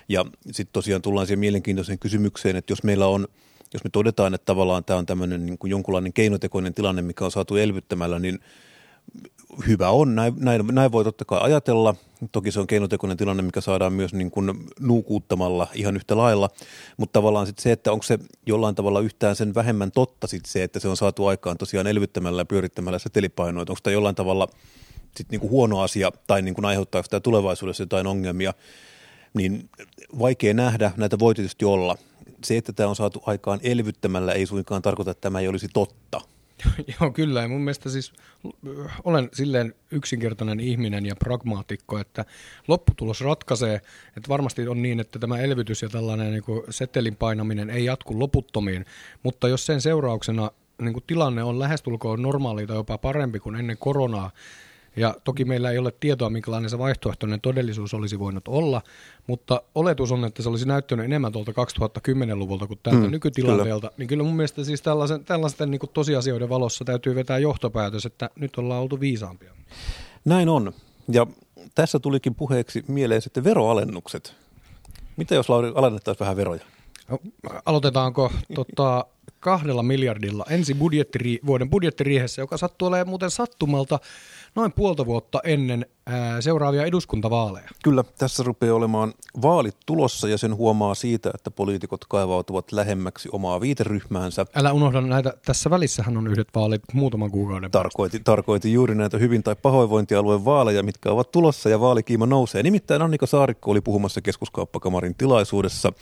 Ja 0.09 0.25
sitten 0.51 0.73
tosiaan 0.73 1.03
tullaan 1.03 1.27
siihen 1.27 1.39
mielenkiintoiseen 1.39 1.99
kysymykseen, 1.99 2.57
että 2.57 2.73
jos 2.73 2.83
meillä 2.83 3.07
on, 3.07 3.29
jos 3.75 3.85
me 3.85 3.91
todetaan, 3.91 4.35
että 4.35 4.45
tavallaan 4.45 4.85
tämä 4.85 4.99
on 4.99 5.07
tämmöinen 5.07 5.47
niin 5.47 5.59
kuin 5.59 5.71
jonkunlainen 5.71 6.13
keinotekoinen 6.13 6.75
tilanne, 6.75 7.03
mikä 7.03 7.25
on 7.25 7.31
saatu 7.31 7.57
elvyttämällä, 7.57 8.19
niin 8.19 8.41
hyvä 9.67 9.91
on, 9.91 10.15
näin, 10.15 10.35
näin, 10.39 10.67
näin 10.67 10.93
voi 10.93 11.05
totta 11.05 11.25
kai 11.25 11.41
ajatella. 11.43 11.95
Toki 12.33 12.51
se 12.51 12.61
on 12.61 12.67
keinotekoinen 12.67 13.17
tilanne, 13.17 13.43
mikä 13.43 13.61
saadaan 13.61 13.93
myös 13.93 14.15
niin 14.15 14.31
kuin 14.31 14.53
nuukuuttamalla 14.81 15.69
ihan 15.75 15.97
yhtä 15.97 16.17
lailla, 16.17 16.51
mutta 16.97 17.13
tavallaan 17.13 17.47
sitten 17.47 17.63
se, 17.63 17.73
että 17.73 17.93
onko 17.93 18.03
se 18.03 18.19
jollain 18.47 18.75
tavalla 18.75 19.01
yhtään 19.01 19.37
sen 19.37 19.55
vähemmän 19.55 19.93
totta 19.93 20.27
sitten 20.27 20.53
se, 20.53 20.63
että 20.63 20.81
se 20.81 20.89
on 20.89 20.97
saatu 20.97 21.27
aikaan 21.27 21.59
tosiaan 21.59 21.87
elvyttämällä 21.87 22.41
ja 22.41 22.45
pyörittämällä 22.45 22.99
setelipainoa, 22.99 23.61
onko 23.61 23.79
tämä 23.83 23.95
jollain 23.95 24.15
tavalla 24.15 24.49
sitten 25.07 25.27
niin 25.31 25.41
kuin 25.41 25.51
huono 25.51 25.81
asia 25.81 26.13
tai 26.27 26.43
niin 26.43 26.55
kuin 26.55 26.65
aiheuttaako 26.65 27.09
tämä 27.11 27.21
tulevaisuudessa 27.21 27.83
jotain 27.83 28.07
ongelmia, 28.07 28.55
niin 29.35 29.71
vaikea 30.19 30.55
nähdä, 30.55 30.93
näitä 30.97 31.19
voi 31.19 31.35
tietysti 31.35 31.65
olla. 31.65 31.97
Se, 32.45 32.57
että 32.57 32.73
tämä 32.73 32.89
on 32.89 32.97
saatu 32.97 33.23
aikaan 33.27 33.61
elvyttämällä 33.63 34.33
ei 34.33 34.47
suinkaan 34.47 34.83
tarkoita, 34.83 35.11
että 35.11 35.21
tämä 35.21 35.41
ei 35.41 35.49
olisi 35.49 35.69
totta– 35.73 36.21
Joo, 37.01 37.11
kyllä. 37.11 37.43
Ja 37.43 37.49
mun 37.49 37.61
mielestä 37.61 37.91
siis 37.91 38.13
olen 39.05 39.29
silleen 39.33 39.75
yksinkertainen 39.91 40.61
ihminen 40.61 41.07
ja 41.07 41.17
pragmaatikko, 41.17 41.99
että 41.99 42.25
lopputulos 42.69 43.21
ratkaisee, 43.21 43.75
että 44.17 44.29
varmasti 44.29 44.69
on 44.69 44.83
niin, 44.83 45.01
että 45.01 45.19
tämä 45.19 45.39
elvytys 45.39 45.83
ja 45.83 45.89
tällainen 45.89 46.33
niin 46.33 46.43
kuin 46.43 46.63
setelin 46.71 47.17
painaminen 47.17 47.71
ei 47.71 47.85
jatku 47.85 48.19
loputtomiin, 48.19 48.87
mutta 49.23 49.49
jos 49.49 49.67
sen 49.67 49.81
seurauksena 49.81 50.51
niin 50.83 50.93
kuin 50.93 51.05
tilanne 51.07 51.43
on 51.43 51.59
lähestulkoon 51.59 52.23
normaali 52.23 52.67
tai 52.67 52.77
jopa 52.77 52.99
parempi 52.99 53.41
kuin 53.41 53.57
ennen 53.57 53.79
koronaa, 53.79 54.31
ja 54.97 55.15
toki 55.25 55.45
meillä 55.45 55.71
ei 55.71 55.79
ole 55.79 55.93
tietoa, 56.01 56.31
minkälainen 56.31 56.71
se 56.71 56.79
vaihtoehtoinen 56.79 57.41
todellisuus 57.41 57.95
olisi 57.95 58.19
voinut 58.19 58.49
olla, 58.49 58.83
mutta 59.27 59.63
oletus 59.75 60.13
on, 60.13 60.25
että 60.25 60.43
se 60.43 60.49
olisi 60.49 60.69
näyttänyt 60.69 61.05
enemmän 61.05 61.33
tuolta 61.33 61.53
2010-luvulta 61.53 62.67
kuin 62.67 62.81
tältä 62.83 62.99
mm, 62.99 63.11
nykytilanteelta. 63.11 63.87
Kyllä. 63.89 63.99
Niin 63.99 64.09
kyllä 64.09 64.23
mun 64.23 64.37
mielestä 64.37 64.65
siis 64.65 64.83
tällaisen, 64.83 65.25
tällaisten 65.25 65.71
niin 65.71 65.81
tosiasioiden 65.93 66.49
valossa 66.49 66.85
täytyy 66.85 67.15
vetää 67.15 67.39
johtopäätös, 67.39 68.07
että 68.07 68.31
nyt 68.37 68.59
ollaan 68.59 68.83
oltu 68.83 69.01
viisaampia. 69.01 69.53
Näin 70.25 70.49
on. 70.49 70.73
Ja 71.09 71.27
tässä 71.75 71.99
tulikin 71.99 72.35
puheeksi 72.35 72.85
mieleen 72.89 73.23
sitten 73.23 73.45
veroalennukset. 73.45 74.35
Mitä 75.17 75.35
jos 75.35 75.49
Lauri 75.49 75.73
alennettaisiin 75.75 76.21
vähän 76.21 76.37
veroja? 76.37 76.65
No, 77.11 77.19
aloitetaanko 77.67 78.33
tota, 78.55 79.07
kahdella 79.41 79.83
miljardilla 79.83 80.45
ensi 80.51 80.75
budjettiri, 80.75 81.39
vuoden 81.47 81.71
budjettiriihessä, 81.71 82.43
joka 82.43 82.57
sattuu 82.57 82.89
olemaan 82.89 83.09
muuten 83.09 83.31
sattumalta 83.31 83.99
noin 84.57 84.73
puolta 84.73 85.07
vuotta 85.07 85.41
ennen 85.45 85.87
ää, 86.07 86.41
seuraavia 86.41 86.85
eduskuntavaaleja. 86.85 87.69
Kyllä, 87.85 88.05
tässä 88.19 88.43
rupeaa 88.43 88.75
olemaan 88.75 89.15
vaalit 89.43 89.77
tulossa 89.87 90.29
ja 90.29 90.39
sen 90.39 90.57
huomaa 90.57 90.95
siitä, 90.95 91.31
että 91.35 91.51
poliitikot 91.51 92.05
kaivautuvat 92.05 92.73
lähemmäksi 92.73 93.29
omaa 93.33 93.61
viiteryhmäänsä. 93.61 94.47
Älä 94.55 94.73
unohda 94.73 95.01
näitä, 95.01 95.35
tässä 95.45 95.71
välissähän 95.71 96.17
on 96.17 96.27
yhdet 96.27 96.49
vaalit 96.55 96.83
muutaman 96.93 97.31
kuukauden 97.31 97.71
tarkoitin, 97.71 98.25
tarkoitin 98.25 98.73
juuri 98.73 98.95
näitä 98.95 99.19
hyvin- 99.19 99.43
tai 99.43 99.57
pahoinvointialueen 99.63 100.45
vaaleja, 100.45 100.83
mitkä 100.83 101.11
ovat 101.11 101.31
tulossa 101.31 101.69
ja 101.69 101.81
vaalikiima 101.81 102.27
nousee. 102.27 102.63
Nimittäin 102.63 103.03
Annika 103.03 103.27
Saarikko 103.27 103.71
oli 103.71 103.81
puhumassa 103.81 104.21
keskuskauppakamarin 104.21 105.15
tilaisuudessa 105.15 105.93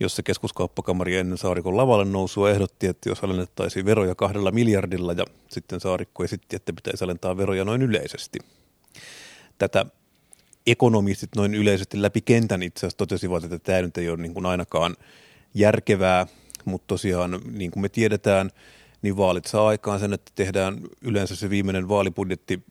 jossa 0.00 0.22
keskuskauppakamari 0.22 1.16
ennen 1.16 1.38
Saarikon 1.38 1.76
lavalle 1.76 2.04
nousua 2.04 2.50
ehdotti, 2.50 2.86
että 2.86 3.08
jos 3.08 3.24
alennettaisiin 3.24 3.84
veroja 3.84 4.14
kahdella 4.14 4.50
miljardilla 4.50 5.12
ja 5.12 5.24
sitten 5.50 5.80
Saarikko 5.80 6.24
esitti, 6.24 6.56
että 6.56 6.72
pitäisi 6.72 7.04
alentaa 7.04 7.36
veroja 7.36 7.64
noin 7.64 7.82
yleisesti. 7.82 8.38
Tätä 9.58 9.86
ekonomistit 10.66 11.30
noin 11.36 11.54
yleisesti 11.54 12.02
läpi 12.02 12.20
kentän 12.20 12.62
itse 12.62 12.80
asiassa 12.80 12.98
totesivat, 12.98 13.44
että 13.44 13.58
tämä 13.58 13.82
nyt 13.82 13.98
ei 13.98 14.08
ole 14.08 14.16
niin 14.16 14.34
kuin 14.34 14.46
ainakaan 14.46 14.96
järkevää, 15.54 16.26
mutta 16.64 16.86
tosiaan 16.86 17.40
niin 17.50 17.70
kuin 17.70 17.80
me 17.80 17.88
tiedetään, 17.88 18.50
niin 19.02 19.16
vaalit 19.16 19.46
saa 19.46 19.68
aikaan 19.68 20.00
sen, 20.00 20.12
että 20.12 20.32
tehdään 20.34 20.80
yleensä 21.00 21.36
se 21.36 21.50
viimeinen 21.50 21.88
vaalibudjetti 21.88 22.62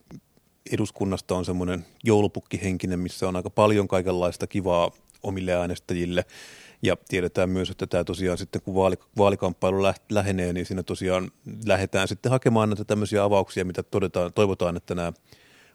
eduskunnasta 0.71 1.35
on 1.35 1.45
semmoinen 1.45 1.85
joulupukkihenkinen, 2.03 2.99
missä 2.99 3.27
on 3.27 3.35
aika 3.35 3.49
paljon 3.49 3.87
kaikenlaista 3.87 4.47
kivaa 4.47 4.91
omille 5.23 5.53
äänestäjille– 5.53 6.25
ja 6.81 6.97
tiedetään 7.07 7.49
myös, 7.49 7.69
että 7.69 7.87
tämä 7.87 8.03
tosiaan 8.03 8.37
sitten 8.37 8.61
kun 8.61 8.75
vaali, 8.75 8.95
vaalikamppailu 9.17 9.83
lähenee, 10.09 10.53
niin 10.53 10.65
siinä 10.65 10.83
tosiaan 10.83 11.31
lähdetään 11.65 12.07
sitten 12.07 12.31
hakemaan 12.31 12.69
näitä 12.69 12.85
tämmöisiä 12.85 13.23
avauksia, 13.23 13.65
mitä 13.65 13.83
todetaan, 13.83 14.33
toivotaan, 14.33 14.77
että 14.77 14.95
nämä 14.95 15.13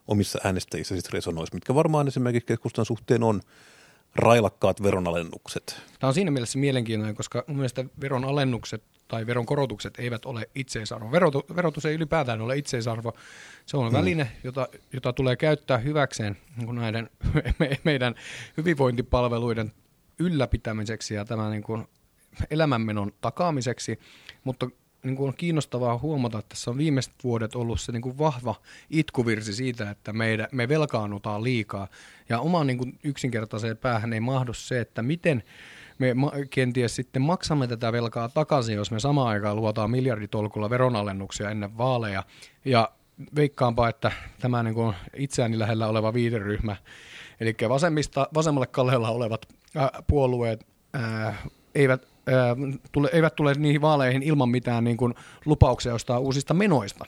omissa 0.09 0.39
äänestäjissä 0.45 0.97
sitten 0.97 1.13
resonoisi, 1.13 1.55
mitkä 1.55 1.75
varmaan 1.75 2.09
esimerkiksi 2.09 2.47
keskustan 2.47 2.85
suhteen 2.87 3.23
on 3.23 3.41
railakkaat 4.15 4.83
veronalennukset. 4.83 5.83
Tämä 6.01 6.09
on 6.09 6.15
siinä 6.15 6.31
mielessä 6.31 6.59
mielenkiintoinen, 6.59 7.17
koska 7.17 7.45
mun 7.47 7.57
mielestä 7.57 7.85
veronalennukset 8.01 8.83
tai 9.09 9.27
veronkorotukset 9.27 9.99
eivät 9.99 10.27
ole 10.27 10.51
itseisarvo. 10.55 11.13
Verotus 11.57 11.85
ei 11.85 11.95
ylipäätään 11.95 12.41
ole 12.41 12.57
itseisarvo. 12.57 13.13
Se 13.67 13.77
on 13.77 13.93
mm. 13.93 13.99
väline, 13.99 14.31
jota, 14.45 14.69
jota 14.93 15.13
tulee 15.13 15.37
käyttää 15.37 15.79
hyväkseen 15.79 16.37
niin 16.57 16.75
näiden 16.75 17.11
me, 17.59 17.79
meidän 17.85 18.15
hyvinvointipalveluiden 18.57 19.73
ylläpitämiseksi 20.19 21.15
ja 21.15 21.25
tämän 21.25 21.51
niin 21.51 21.63
kuin 21.63 21.87
elämänmenon 22.51 23.13
takaamiseksi, 23.21 23.99
mutta 24.45 24.71
niin 25.05 25.17
kuin 25.17 25.29
on 25.29 25.35
kiinnostavaa 25.37 25.99
huomata, 25.99 26.39
että 26.39 26.49
tässä 26.49 26.71
on 26.71 26.79
viimeiset 26.79 27.15
vuodet 27.25 27.55
ollut 27.55 27.81
se 27.81 27.93
niin 27.93 28.03
kuin 28.03 28.19
vahva 28.19 28.55
itkuvirsi 28.91 29.55
siitä, 29.55 29.91
että 29.91 30.13
meidän, 30.13 30.49
me 30.53 30.69
velkaannutaan 30.69 31.45
liikaa. 31.45 31.89
Ja 32.29 32.41
omaan 32.41 32.67
niin 32.67 32.79
kuin 32.79 32.99
yksinkertaiseen 33.05 33.77
päähän 33.77 34.13
ei 34.13 34.21
mahdu 34.21 34.53
se, 34.53 34.81
että 34.81 35.03
miten 35.03 35.43
me 35.99 36.15
ma- 36.15 36.33
kenties 36.51 36.97
sitten 36.97 37.23
maksamme 37.23 37.67
tätä 37.67 37.93
velkaa 37.93 38.29
takaisin, 38.29 38.75
jos 38.75 38.91
me 38.91 39.01
samaan 39.01 39.29
aikaan 39.29 39.57
luotaan 39.57 39.91
miljarditolkulla 39.91 40.71
veronalennuksia 40.71 41.51
ennen 41.51 41.79
vaaleja. 41.79 42.23
Ja 42.65 42.93
veikkaanpa, 43.37 43.89
että 43.89 44.13
tämä 44.41 44.63
niin 44.63 44.75
kuin 44.75 44.95
itseäni 45.17 45.59
lähellä 45.59 45.87
oleva 45.87 46.15
viiteryhmä, 46.15 46.77
eli 47.41 47.55
vasemmista, 47.69 48.29
vasemmalle 48.35 48.67
kalleella 48.67 49.11
olevat 49.11 49.49
puolueet 50.07 50.67
ää, 50.93 51.37
eivät, 51.75 52.09
ää, 52.27 52.57
tule, 52.93 53.11
eivät 53.13 53.37
tule 53.37 53.55
niihin 53.55 53.81
vaaleihin 53.81 54.23
ilman 54.23 54.49
mitään 54.49 54.85
niin 54.85 54.97
kuin 54.97 55.15
lupauksia 55.45 55.93
jostain 55.93 56.23
uusista 56.23 56.55
menoista. 56.55 57.05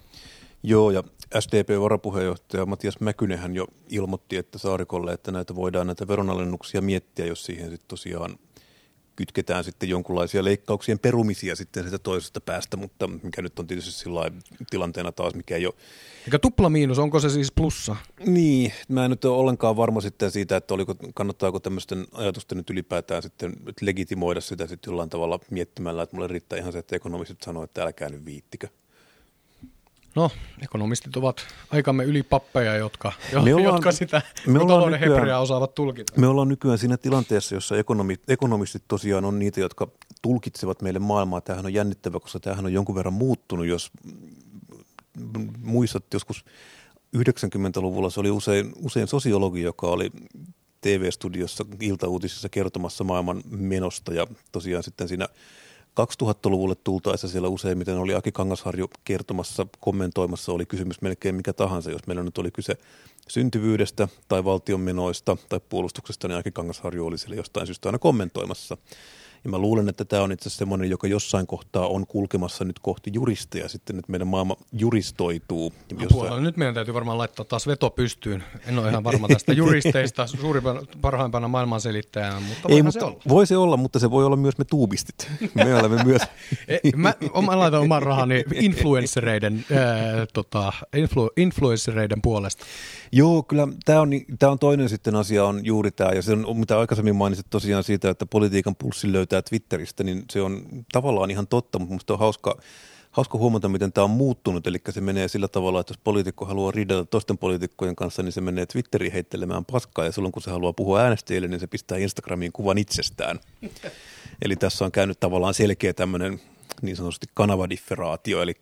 Joo, 0.62 0.90
ja 0.90 1.02
SDP-varapuheenjohtaja 1.40 2.66
Matias 2.66 3.00
Mäkynenhän 3.00 3.54
jo 3.54 3.66
ilmoitti, 3.88 4.36
että 4.36 4.58
Saarikolle, 4.58 5.12
että 5.12 5.32
näitä 5.32 5.54
voidaan 5.54 5.86
näitä 5.86 6.08
veronalennuksia 6.08 6.80
miettiä, 6.80 7.26
jos 7.26 7.44
siihen 7.44 7.70
sitten 7.70 7.88
tosiaan 7.88 8.38
kytketään 9.16 9.64
sitten 9.64 9.88
jonkunlaisia 9.88 10.44
leikkauksien 10.44 10.98
perumisia 10.98 11.56
sitten 11.56 11.84
sitä 11.84 11.98
toisesta 11.98 12.40
päästä, 12.40 12.76
mutta 12.76 13.06
mikä 13.06 13.42
nyt 13.42 13.58
on 13.58 13.66
tietysti 13.66 13.92
sillä 13.92 14.30
tilanteena 14.70 15.12
taas, 15.12 15.34
mikä 15.34 15.56
ei 15.56 15.66
ole... 15.66 15.74
Eikä 16.24 16.38
tupla 16.38 16.68
miinus, 16.68 16.98
onko 16.98 17.20
se 17.20 17.30
siis 17.30 17.52
plussa? 17.52 17.96
Niin, 18.26 18.72
mä 18.88 19.04
en 19.04 19.10
nyt 19.10 19.24
ole 19.24 19.36
ollenkaan 19.36 19.76
varma 19.76 20.00
sitten 20.00 20.30
siitä, 20.30 20.56
että 20.56 20.74
oliko, 20.74 20.94
kannattaako 21.14 21.60
tämmöisten 21.60 22.06
ajatusten 22.12 22.58
nyt 22.58 22.70
ylipäätään 22.70 23.22
sitten 23.22 23.52
legitimoida 23.80 24.40
sitä 24.40 24.66
sitten 24.66 24.90
jollain 24.90 25.10
tavalla 25.10 25.40
miettimällä, 25.50 26.02
että 26.02 26.16
mulle 26.16 26.28
riittää 26.28 26.58
ihan 26.58 26.72
se, 26.72 26.78
että 26.78 26.96
ekonomistit 26.96 27.42
sanoo, 27.42 27.64
että 27.64 27.82
älkää 27.82 28.08
nyt 28.08 28.24
viittikö. 28.24 28.68
No, 30.16 30.30
ekonomistit 30.62 31.16
ovat 31.16 31.46
aikamme 31.70 32.04
ylipappeja, 32.04 32.76
jotka, 32.76 33.12
jo, 33.32 33.42
me 33.42 33.54
ollaan, 33.54 33.74
jotka 33.74 33.92
sitä 33.92 34.22
me 34.46 34.58
talouden 34.58 35.00
hebreaa 35.00 35.40
osaavat 35.40 35.74
tulkita. 35.74 36.12
Me 36.16 36.26
ollaan 36.26 36.48
nykyään 36.48 36.78
siinä 36.78 36.96
tilanteessa, 36.96 37.54
jossa 37.54 37.76
ekonomi, 37.76 38.16
ekonomistit 38.28 38.82
tosiaan 38.88 39.24
on 39.24 39.38
niitä, 39.38 39.60
jotka 39.60 39.88
tulkitsevat 40.22 40.82
meille 40.82 40.98
maailmaa. 40.98 41.40
Tämähän 41.40 41.66
on 41.66 41.74
jännittävä, 41.74 42.20
koska 42.20 42.40
tämähän 42.40 42.64
on 42.64 42.72
jonkun 42.72 42.94
verran 42.94 43.14
muuttunut, 43.14 43.66
jos 43.66 43.90
muistat 45.62 46.04
joskus 46.12 46.44
90-luvulla 47.16 48.10
se 48.10 48.20
oli 48.20 48.30
usein, 48.30 48.72
usein 48.76 49.08
sosiologi, 49.08 49.62
joka 49.62 49.86
oli 49.86 50.10
TV-studiossa 50.80 51.64
iltauutisissa 51.80 52.48
kertomassa 52.48 53.04
maailman 53.04 53.42
menosta 53.50 54.14
ja 54.14 54.26
tosiaan 54.52 54.82
sitten 54.82 55.08
siinä 55.08 55.28
2000-luvulle 56.00 56.74
tultaessa 56.84 57.28
siellä 57.28 57.48
useimmiten 57.48 57.98
oli 57.98 58.14
Aki 58.14 58.32
Kangasharju 58.32 58.90
kertomassa, 59.04 59.66
kommentoimassa, 59.80 60.52
oli 60.52 60.66
kysymys 60.66 61.00
melkein 61.00 61.34
mikä 61.34 61.52
tahansa, 61.52 61.90
jos 61.90 62.06
meillä 62.06 62.22
nyt 62.22 62.38
oli 62.38 62.50
kyse 62.50 62.76
syntyvyydestä 63.28 64.08
tai 64.28 64.44
valtion 64.44 64.80
menoista 64.80 65.36
tai 65.48 65.60
puolustuksesta, 65.68 66.28
niin 66.28 66.38
Aki 66.38 66.52
Kangasharju 66.52 67.06
oli 67.06 67.18
siellä 67.18 67.36
jostain 67.36 67.66
syystä 67.66 67.88
aina 67.88 67.98
kommentoimassa. 67.98 68.76
Ja 69.44 69.50
mä 69.50 69.58
luulen, 69.58 69.88
että 69.88 70.04
tämä 70.04 70.22
on 70.22 70.32
itse 70.32 70.42
asiassa 70.42 70.58
semmoinen, 70.58 70.90
joka 70.90 71.06
jossain 71.06 71.46
kohtaa 71.46 71.86
on 71.86 72.06
kulkemassa 72.06 72.64
nyt 72.64 72.78
kohti 72.78 73.10
juristeja 73.14 73.68
sitten, 73.68 73.98
että 73.98 74.12
meidän 74.12 74.28
maailma 74.28 74.56
juristoituu. 74.72 75.72
Jossain... 76.00 76.42
Nyt 76.42 76.56
meidän 76.56 76.74
täytyy 76.74 76.94
varmaan 76.94 77.18
laittaa 77.18 77.44
taas 77.44 77.66
veto 77.66 77.90
pystyyn. 77.90 78.44
En 78.66 78.78
ole 78.78 78.88
ihan 78.88 79.04
varma 79.04 79.28
tästä 79.28 79.52
juristeista 79.62 80.26
suurimpana, 80.26 80.82
parhaimpana 81.00 81.48
maailmanselittäjänä, 81.48 82.40
mutta 82.40 82.68
Ei, 82.68 82.82
mutta 82.82 83.00
se 83.00 83.06
olla. 83.06 83.20
Voi 83.28 83.46
se 83.46 83.56
olla, 83.56 83.76
mutta 83.76 83.98
se 83.98 84.10
voi 84.10 84.24
olla 84.24 84.36
myös 84.36 84.58
me 84.58 84.64
tuubistit. 84.64 85.30
Me 85.54 85.74
olemme 85.74 86.04
myös... 86.04 86.22
E, 86.68 86.78
mä, 86.96 87.14
mä 87.46 87.58
laitan 87.58 87.80
oman 87.80 88.02
rahani 88.02 88.44
influenssereiden, 88.54 89.64
äh, 89.72 90.26
tota, 90.32 90.72
influ, 90.96 91.30
influenssereiden 91.36 92.22
puolesta. 92.22 92.64
Joo, 93.12 93.42
kyllä 93.42 93.68
tämä 93.84 94.00
on, 94.00 94.10
tämä 94.38 94.52
on 94.52 94.58
toinen 94.58 94.88
sitten 94.88 95.14
asia, 95.14 95.44
on 95.44 95.60
juuri 95.64 95.90
tämä, 95.90 96.10
ja 96.10 96.22
se 96.22 96.32
on, 96.32 96.56
mitä 96.56 96.78
aikaisemmin 96.78 97.16
mainitsit 97.16 97.46
tosiaan 97.50 97.84
siitä, 97.84 98.10
että 98.10 98.26
politiikan 98.26 98.76
pulssi 98.76 99.12
löytää 99.26 99.42
Twitteristä, 99.42 100.04
niin 100.04 100.24
se 100.32 100.42
on 100.42 100.84
tavallaan 100.92 101.30
ihan 101.30 101.46
totta, 101.46 101.78
mutta 101.78 101.90
minusta 101.90 102.12
on 102.12 102.18
hauska, 102.18 102.56
hauska 103.10 103.38
huomata, 103.38 103.68
miten 103.68 103.92
tämä 103.92 104.04
on 104.04 104.10
muuttunut, 104.10 104.66
eli 104.66 104.78
se 104.90 105.00
menee 105.00 105.28
sillä 105.28 105.48
tavalla, 105.48 105.80
että 105.80 105.90
jos 105.90 106.00
poliitikko 106.04 106.44
haluaa 106.44 106.70
riidellä 106.70 107.04
toisten 107.04 107.38
poliitikkojen 107.38 107.96
kanssa, 107.96 108.22
niin 108.22 108.32
se 108.32 108.40
menee 108.40 108.66
Twitteriin 108.66 109.12
heittelemään 109.12 109.64
paskaa, 109.64 110.04
ja 110.04 110.12
silloin 110.12 110.32
kun 110.32 110.42
se 110.42 110.50
haluaa 110.50 110.72
puhua 110.72 111.00
äänestäjille, 111.00 111.48
niin 111.48 111.60
se 111.60 111.66
pistää 111.66 111.98
Instagramiin 111.98 112.52
kuvan 112.52 112.78
itsestään. 112.78 113.40
Eli 114.44 114.56
tässä 114.56 114.84
on 114.84 114.92
käynyt 114.92 115.20
tavallaan 115.20 115.54
selkeä 115.54 115.92
tämmöinen 115.92 116.40
niin 116.82 116.96
sanotusti 116.96 117.26
kanavadifferaatio, 117.34 118.42
eli 118.42 118.54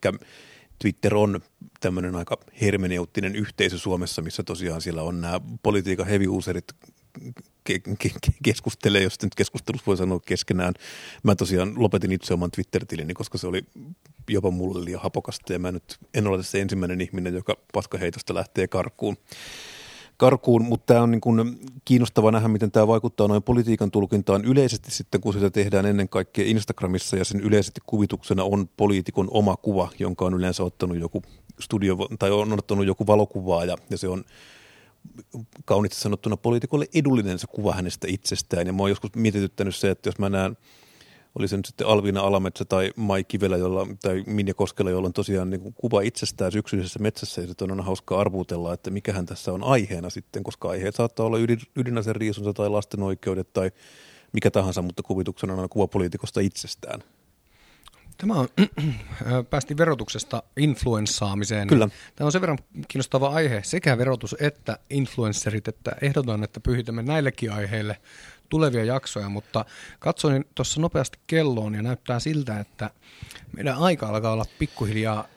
Twitter 0.78 1.14
on 1.14 1.40
tämmöinen 1.80 2.16
aika 2.16 2.38
hermeneuttinen 2.60 3.36
yhteisö 3.36 3.78
Suomessa, 3.78 4.22
missä 4.22 4.42
tosiaan 4.42 4.80
siellä 4.80 5.02
on 5.02 5.20
nämä 5.20 5.40
politiikan 5.62 6.06
heavy-userit 6.06 6.64
ke- 7.70 7.82
ke- 8.04 8.32
keskustelee, 8.42 9.02
jos 9.02 9.22
nyt 9.22 9.34
keskustelussa 9.34 9.86
voi 9.86 9.96
sanoa 9.96 10.20
keskenään. 10.26 10.74
Mä 11.22 11.34
tosiaan 11.34 11.72
lopetin 11.76 12.12
itse 12.12 12.34
oman 12.34 12.50
Twitter-tilini, 12.50 13.14
koska 13.14 13.38
se 13.38 13.46
oli 13.46 13.64
jopa 14.30 14.50
mulle 14.50 14.84
liian 14.84 15.02
hapokasta 15.02 15.52
ja 15.52 15.58
mä 15.58 15.72
nyt 15.72 15.98
en 16.14 16.26
ole 16.26 16.42
se 16.42 16.60
ensimmäinen 16.60 17.00
ihminen, 17.00 17.34
joka 17.34 17.56
paskaheitosta 17.72 18.34
lähtee 18.34 18.68
karkuun. 18.68 19.16
karkuun 20.16 20.64
mutta 20.64 20.94
tämä 20.94 21.02
on 21.02 21.10
niin 21.10 21.20
kuin 21.20 21.58
kiinnostava 21.84 22.30
nähdä, 22.30 22.48
miten 22.48 22.70
tämä 22.70 22.86
vaikuttaa 22.86 23.28
noin 23.28 23.42
politiikan 23.42 23.90
tulkintaan 23.90 24.44
yleisesti 24.44 24.90
sitten, 24.90 25.20
kun 25.20 25.32
sitä 25.32 25.50
tehdään 25.50 25.86
ennen 25.86 26.08
kaikkea 26.08 26.44
Instagramissa 26.44 27.16
ja 27.16 27.24
sen 27.24 27.40
yleisesti 27.40 27.80
kuvituksena 27.86 28.44
on 28.44 28.68
poliitikon 28.76 29.28
oma 29.30 29.56
kuva, 29.56 29.90
jonka 29.98 30.24
on 30.24 30.34
yleensä 30.34 30.62
ottanut 30.62 30.98
joku 30.98 31.22
studio 31.60 31.96
tai 32.18 32.30
on 32.30 32.52
ottanut 32.52 32.86
joku 32.86 33.06
valokuvaa 33.06 33.64
ja, 33.64 33.76
ja 33.90 33.98
se 33.98 34.08
on 34.08 34.24
kauniisti 35.64 36.00
sanottuna 36.00 36.36
poliitikolle 36.36 36.86
edullinen 36.94 37.38
se 37.38 37.46
kuva 37.46 37.72
hänestä 37.72 38.06
itsestään. 38.10 38.66
Ja 38.66 38.72
mä 38.72 38.82
oon 38.82 38.90
joskus 38.90 39.10
mietityttänyt 39.16 39.76
se, 39.76 39.90
että 39.90 40.08
jos 40.08 40.18
mä 40.18 40.28
näen, 40.28 40.56
oli 41.38 41.48
se 41.48 41.56
nyt 41.56 41.66
sitten 41.66 41.86
Alvina 41.86 42.20
Alametsä 42.20 42.64
tai 42.64 42.90
Mai 42.96 43.24
Kivelä 43.24 43.56
jolla, 43.56 43.86
tai 44.02 44.24
Minja 44.26 44.54
Koskela, 44.54 44.90
jolla 44.90 45.06
on 45.06 45.12
tosiaan 45.12 45.50
niin 45.50 45.60
kuin 45.60 45.74
kuva 45.74 46.00
itsestään 46.00 46.52
syksyisessä 46.52 46.98
metsässä, 46.98 47.40
ja 47.40 47.46
sitten 47.46 47.64
on 47.64 47.70
aina 47.70 47.82
hauskaa 47.82 48.20
arvutella, 48.20 48.72
että 48.72 48.90
mikähän 48.90 49.26
tässä 49.26 49.52
on 49.52 49.64
aiheena 49.64 50.10
sitten, 50.10 50.42
koska 50.42 50.68
aiheet 50.68 50.94
saattaa 50.94 51.26
olla 51.26 51.38
ydin, 51.38 51.60
ydinaseen 51.76 52.16
riisunta 52.16 52.52
tai 52.52 52.68
lasten 52.68 53.02
oikeudet 53.02 53.52
tai 53.52 53.70
mikä 54.32 54.50
tahansa, 54.50 54.82
mutta 54.82 55.02
kuvituksena 55.02 55.52
on 55.52 55.58
aina 55.58 55.68
kuva 55.68 55.86
poliitikosta 55.86 56.40
itsestään. 56.40 57.02
Tämä 58.18 58.34
on, 58.34 58.48
päästiin 59.50 59.78
verotuksesta 59.78 60.42
influenssaamiseen. 60.56 61.68
Kyllä. 61.68 61.88
Tämä 62.16 62.26
on 62.26 62.32
sen 62.32 62.40
verran 62.40 62.58
kiinnostava 62.88 63.28
aihe, 63.28 63.60
sekä 63.64 63.98
verotus 63.98 64.36
että 64.40 64.78
influencerit, 64.90 65.68
että 65.68 65.96
ehdotan, 66.02 66.44
että 66.44 66.60
pyhitämme 66.60 67.02
näillekin 67.02 67.52
aiheille 67.52 67.96
tulevia 68.48 68.84
jaksoja, 68.84 69.28
mutta 69.28 69.64
katsoin 69.98 70.44
tuossa 70.54 70.80
nopeasti 70.80 71.18
kelloon 71.26 71.74
ja 71.74 71.82
näyttää 71.82 72.20
siltä, 72.20 72.60
että 72.60 72.90
meidän 73.52 73.78
aika 73.78 74.08
alkaa 74.08 74.32
olla 74.32 74.44
pikkuhiljaa 74.58 75.28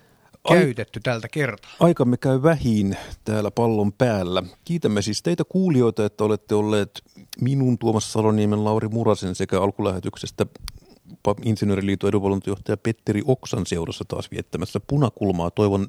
käytetty 0.50 1.00
tältä 1.00 1.28
kertaa. 1.28 1.72
Aikamme 1.80 2.18
käy 2.18 2.44
vähin 2.44 2.98
täällä 3.24 3.52
pallon 3.52 3.94
päällä. 3.94 4.44
Kiitämme 4.66 5.02
siis 5.02 5.24
teitä 5.24 5.44
kuulijoita, 5.50 6.06
että 6.06 6.24
olette 6.24 6.56
olleet 6.56 7.04
minun 7.42 7.78
Tuomas 7.78 8.14
Saloniemen 8.14 8.64
Lauri 8.64 8.88
Murasen 8.88 9.36
sekä 9.36 9.62
alkulähetyksestä 9.62 10.46
Insinööriliiton 11.46 12.08
edunvalvontajohtaja 12.08 12.78
Petteri 12.78 13.22
Oksan 13.26 13.66
seurassa 13.66 14.06
taas 14.08 14.32
viettämässä 14.32 14.80
punakulmaa. 14.80 15.52
Toivon 15.52 15.88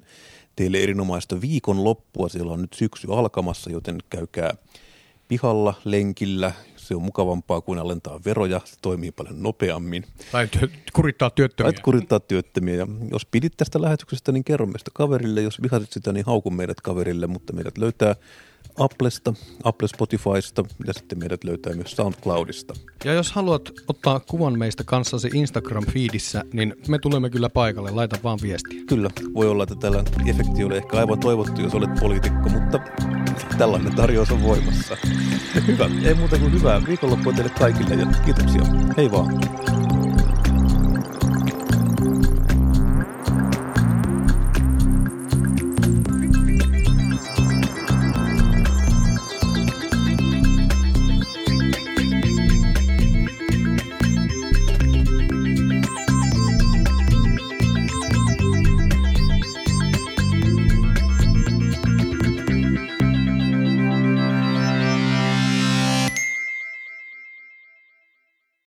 teille 0.56 0.78
erinomaista 0.78 1.40
viikon 1.40 1.84
loppua. 1.84 2.28
Siellä 2.28 2.52
on 2.52 2.62
nyt 2.62 2.72
syksy 2.72 3.06
alkamassa, 3.10 3.70
joten 3.70 3.98
käykää 4.10 4.54
pihalla, 5.28 5.74
lenkillä. 5.84 6.52
Se 6.76 6.94
on 6.94 7.02
mukavampaa 7.02 7.60
kuin 7.60 7.78
alentaa 7.78 8.20
veroja. 8.24 8.60
Se 8.64 8.74
toimii 8.82 9.12
paljon 9.12 9.42
nopeammin. 9.42 10.04
Tai 10.32 10.48
ty- 10.56 10.70
kurittaa 10.92 11.30
työttömiä. 11.30 11.72
Tai 11.72 11.82
kurittaa 11.82 12.20
työttömiä. 12.20 12.74
Ja 12.74 12.86
jos 13.10 13.26
pidit 13.26 13.52
tästä 13.56 13.82
lähetyksestä, 13.82 14.32
niin 14.32 14.44
kerro 14.44 14.66
meistä 14.66 14.90
kaverille. 14.94 15.42
Jos 15.42 15.62
vihasit 15.62 15.92
sitä, 15.92 16.12
niin 16.12 16.26
hauku 16.26 16.50
meidät 16.50 16.80
kaverille. 16.80 17.26
Mutta 17.26 17.52
meidät 17.52 17.78
löytää 17.78 18.16
Applesta, 18.78 19.34
Apple 19.64 19.88
Spotifysta 19.88 20.64
ja 20.86 20.92
sitten 20.92 21.18
meidät 21.18 21.44
löytää 21.44 21.74
myös 21.74 21.90
SoundCloudista. 21.90 22.74
Ja 23.04 23.12
jos 23.12 23.32
haluat 23.32 23.72
ottaa 23.88 24.20
kuvan 24.20 24.58
meistä 24.58 24.84
kanssasi 24.84 25.28
Instagram-feedissä, 25.28 26.44
niin 26.52 26.74
me 26.88 26.98
tulemme 26.98 27.30
kyllä 27.30 27.48
paikalle, 27.48 27.90
laita 27.90 28.18
vaan 28.24 28.38
viestiä. 28.42 28.82
Kyllä, 28.88 29.10
voi 29.34 29.48
olla, 29.48 29.62
että 29.62 29.74
tällä 29.74 30.04
efekti 30.26 30.64
oli 30.64 30.76
ehkä 30.76 30.98
aivan 30.98 31.20
toivottu, 31.20 31.62
jos 31.62 31.74
olet 31.74 31.90
poliitikko, 32.00 32.48
mutta 32.48 32.80
tällainen 33.58 33.94
tarjous 33.94 34.30
on 34.30 34.42
voimassa. 34.42 34.96
Hyvä, 35.66 35.90
ei 36.04 36.14
muuta 36.14 36.38
kuin 36.38 36.52
hyvää 36.52 36.82
viikonloppua 36.86 37.32
teille 37.32 37.50
kaikille 37.58 37.94
ja 37.94 38.06
kiitoksia. 38.24 38.62
Hei 38.96 39.10
vaan. 39.10 39.40